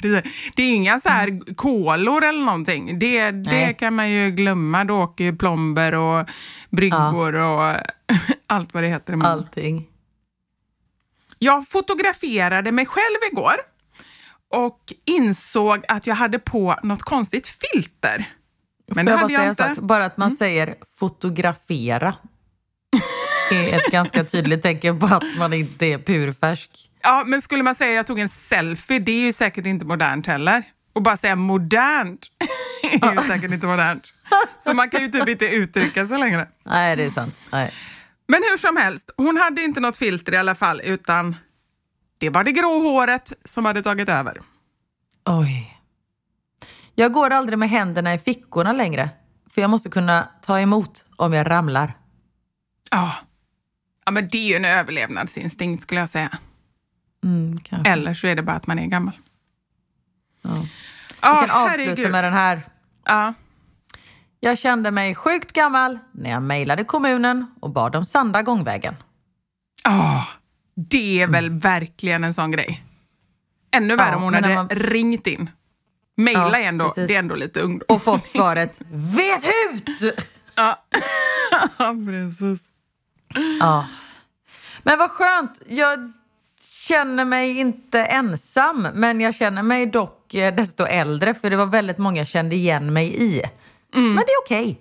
Det 0.57 0.63
är 0.63 0.75
inga 0.75 1.01
så 1.01 1.09
här 1.09 1.55
kolor 1.55 2.25
eller 2.25 2.45
någonting. 2.45 2.99
Det, 2.99 3.31
det 3.31 3.73
kan 3.73 3.95
man 3.95 4.11
ju 4.11 4.31
glömma. 4.31 4.85
Då 4.85 5.03
åker 5.03 5.25
ju 5.25 5.37
plomber 5.37 5.95
och 5.95 6.29
bryggor 6.71 7.35
och 7.35 7.75
allt 8.47 8.75
vad 8.75 8.83
det 8.83 8.89
heter. 8.89 9.25
Allting. 9.25 9.87
Jag 11.39 11.69
fotograferade 11.69 12.73
mig 12.73 12.87
själv 12.87 13.17
igår 13.33 13.55
och 14.55 14.81
insåg 15.05 15.85
att 15.89 16.07
jag 16.07 16.15
hade 16.15 16.39
på 16.39 16.77
något 16.83 17.03
konstigt 17.03 17.49
filter. 17.49 18.29
Men 18.95 18.97
Får 18.97 19.03
det 19.05 19.11
jag 19.11 19.19
bara 19.19 19.23
hade 19.23 19.35
säga 19.35 19.45
jag 19.45 19.53
inte. 19.53 19.63
Mm. 19.65 19.77
sak? 19.77 19.85
Bara 19.85 20.05
att 20.05 20.17
man 20.17 20.31
säger 20.31 20.75
fotografera 20.99 22.15
är 23.53 23.77
ett 23.77 23.93
ganska 23.93 24.25
tydligt 24.25 24.63
tecken 24.63 24.99
på 24.99 25.07
att 25.07 25.25
man 25.39 25.53
inte 25.53 25.87
är 25.87 25.99
purfärsk. 25.99 26.71
Ja, 27.07 27.25
men 27.27 27.43
skulle 27.43 27.63
man 27.63 27.75
säga 27.75 27.93
jag 27.93 28.07
tog 28.07 28.19
en 28.19 28.29
selfie, 28.29 28.99
det 28.99 29.13
är 29.13 29.21
ju 29.21 29.33
säkert 29.33 29.67
inte 29.67 29.85
modernt 29.85 30.27
heller. 30.27 30.65
Och 30.93 31.03
bara 31.03 31.17
säga 31.17 31.37
modernt 31.37 32.27
är 33.03 33.13
ju 33.13 33.19
säkert 33.19 33.51
inte 33.51 33.67
modernt. 33.67 34.13
Så 34.59 34.75
man 34.75 34.91
kan 34.91 35.01
ju 35.03 35.09
typ 35.09 35.29
inte 35.29 35.45
uttrycka 35.45 36.07
sig 36.07 36.19
längre. 36.19 36.49
Nej, 36.65 36.97
det 36.97 37.05
är 37.05 37.11
sant. 37.11 37.43
Nej. 37.53 37.75
Men 38.29 38.43
hur 38.51 38.57
som 38.57 38.77
helst, 38.77 39.11
hon 39.17 39.37
hade 39.37 39.63
inte 39.63 39.81
något 39.81 39.97
filter 39.97 40.33
i 40.33 40.37
alla 40.37 40.55
fall, 40.55 40.81
utan 40.85 41.37
det 42.19 42.31
var 42.31 42.45
det 42.45 42.53
grå 42.53 42.79
håret 42.83 43.33
som 43.45 43.65
hade 43.65 43.83
tagit 43.83 44.09
över. 44.09 44.41
Oj. 45.27 45.81
Jag 46.95 47.13
går 47.13 47.31
aldrig 47.31 47.59
med 47.59 47.71
händerna 47.71 48.15
i 48.15 48.19
fickorna 48.19 48.73
längre. 48.73 49.11
För 49.55 49.61
jag 49.61 49.71
måste 49.71 49.89
kunna 49.89 50.29
ta 50.43 50.61
emot 50.61 51.05
om 51.17 51.33
jag 51.33 51.51
ramlar. 51.51 51.97
Ja. 52.91 53.15
ja, 54.05 54.13
men 54.13 54.29
det 54.29 54.39
är 54.39 54.49
ju 54.49 54.55
en 54.55 54.65
överlevnadsinstinkt 54.65 55.83
skulle 55.83 56.01
jag 56.01 56.11
säga. 56.11 56.39
Mm. 57.27 57.59
Eller 57.85 58.15
så 58.15 58.27
är 58.27 58.35
det 58.35 58.43
bara 58.43 58.57
att 58.57 58.67
man 58.67 58.79
är 58.79 58.87
gammal. 58.87 59.15
Ja. 60.43 60.51
Vi 60.61 60.67
kan 61.21 61.51
avsluta 61.51 61.61
herregud. 61.83 62.11
med 62.11 62.25
den 62.25 62.33
här. 62.33 62.63
Ja. 63.05 63.35
Jag 64.41 64.59
kände 64.59 64.91
mig 64.91 65.15
sjukt 65.15 65.53
gammal 65.53 65.99
när 66.13 66.31
jag 66.31 66.43
mejlade 66.43 66.85
kommunen 66.85 67.47
och 67.61 67.71
bad 67.71 67.97
om 67.97 68.05
sanda 68.05 68.43
gångvägen. 68.43 68.95
Ja, 69.85 70.27
det 70.91 71.23
är 71.23 71.27
väl 71.27 71.51
verkligen 71.51 72.25
en 72.25 72.35
sån 72.35 72.51
grej. 72.51 72.85
Ännu 73.77 73.97
värre 73.97 74.09
Ja, 74.11 74.17
om 74.17 74.23
hon 74.23 74.35
hade 74.35 74.55
man- 74.55 74.69
ringt 74.69 75.27
in. 75.27 75.51
Mejla 76.17 76.41
Ja, 76.61 76.67
ändå, 76.67 76.85
precis. 76.85 77.09
det 77.09 77.15
är 77.15 77.19
ändå 77.19 77.35
lite 77.35 77.61
ungdom. 77.61 77.87
Och 77.97 78.03
fått 78.03 78.29
svaret 78.29 78.81
vet 78.91 79.45
hut! 79.45 80.01
Ja, 81.79 81.95
precis. 82.07 82.69
Ja. 83.61 83.87
Men 84.83 84.99
vad 84.99 85.11
skönt. 85.11 85.61
Jag 85.69 86.13
känner 86.89 87.25
mig 87.25 87.59
inte 87.59 88.05
ensam, 88.05 88.89
men 88.95 89.21
jag 89.21 89.35
känner 89.35 89.63
mig 89.63 89.87
dock 89.87 90.35
eh, 90.35 90.55
desto 90.55 90.85
äldre 90.85 91.35
för 91.35 91.51
det 91.51 91.57
var 91.57 91.67
väldigt 91.67 91.99
många 91.99 92.19
jag 92.19 92.27
kände 92.27 92.57
igen 92.57 92.93
mig 92.93 93.23
i. 93.23 93.43
Men 93.93 94.17
det 94.17 94.33
är 94.33 94.43
okej. 94.45 94.81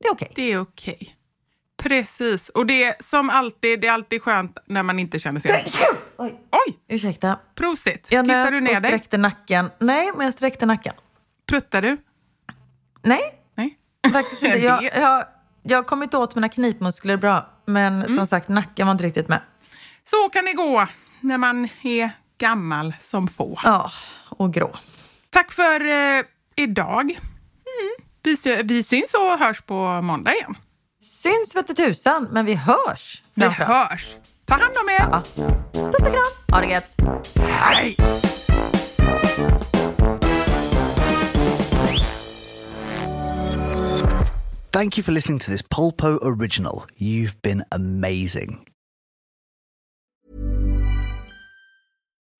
Det 0.00 0.08
är 0.08 0.12
okej. 0.12 0.32
Det 0.34 0.52
är 0.52 0.60
okej. 0.60 1.16
Precis. 1.82 2.48
Och 2.48 2.66
det 2.66 2.84
är 2.84 2.94
som 3.00 3.30
alltid, 3.30 3.80
det 3.80 3.86
är 3.86 3.92
alltid 3.92 4.22
skönt 4.22 4.56
när 4.66 4.82
man 4.82 4.98
inte 4.98 5.18
känner 5.18 5.40
sig 5.40 5.50
igen. 5.50 5.64
Oj. 6.16 6.34
Oj, 6.66 6.78
Ursäkta. 6.88 7.38
prosit. 7.54 8.08
Jag 8.10 8.24
Kissar 8.26 8.50
du 8.50 8.60
ner 8.60 8.80
dig? 8.80 8.80
sträckte 8.90 9.18
nacken. 9.18 9.70
Nej, 9.78 10.10
men 10.16 10.24
jag 10.24 10.34
sträckte 10.34 10.66
nacken. 10.66 10.94
Pruttar 11.48 11.82
du? 11.82 11.96
Nej, 13.02 13.20
Nej. 13.56 13.78
faktiskt 14.12 14.42
inte. 14.42 14.58
Jag, 14.58 14.82
jag, 14.96 15.24
jag 15.62 15.78
har 15.78 15.82
kommit 15.82 16.14
åt 16.14 16.34
mina 16.34 16.48
knipmuskler 16.48 17.16
bra, 17.16 17.50
men 17.66 18.16
som 18.16 18.26
sagt, 18.26 18.48
nacken 18.48 18.86
var 18.86 18.92
inte 18.92 19.04
riktigt 19.04 19.28
med. 19.28 19.40
Så 20.04 20.28
kan 20.28 20.44
det 20.44 20.52
gå 20.52 20.86
när 21.24 21.38
man 21.38 21.68
är 21.82 22.10
gammal 22.38 22.94
som 23.00 23.28
få. 23.28 23.58
Ja, 23.64 23.90
och 24.28 24.52
grå. 24.52 24.76
Tack 25.30 25.52
för 25.52 25.80
eh, 25.80 26.24
idag. 26.56 27.02
Mm. 27.02 27.94
Vi, 28.22 28.62
vi 28.64 28.82
syns 28.82 29.14
och 29.14 29.38
hörs 29.38 29.60
på 29.60 30.02
måndag 30.02 30.32
igen. 30.34 30.54
Syns 31.02 31.56
vete 31.56 31.74
tusan, 31.74 32.28
men 32.30 32.46
vi 32.46 32.54
hörs. 32.54 33.22
Vi 33.34 33.42
framförallt. 33.42 33.90
hörs. 33.90 34.16
Ta 34.44 34.54
hand 34.54 34.74
om 34.82 34.88
er. 34.88 35.08
Ja. 35.10 35.22
Puss 35.72 36.06
och 36.06 36.12
kram. 36.12 36.52
Ha 36.52 36.60
det 36.60 36.66
gött. 36.66 36.96
Hej! 37.36 37.96
Thank 44.70 44.98
you 44.98 45.04
for 45.04 45.12
listening 45.12 45.38
to 45.38 45.50
this 45.50 45.62
Polpo 45.62 46.18
original. 46.22 46.84
You've 46.98 47.40
been 47.42 47.64
amazing. 47.70 48.73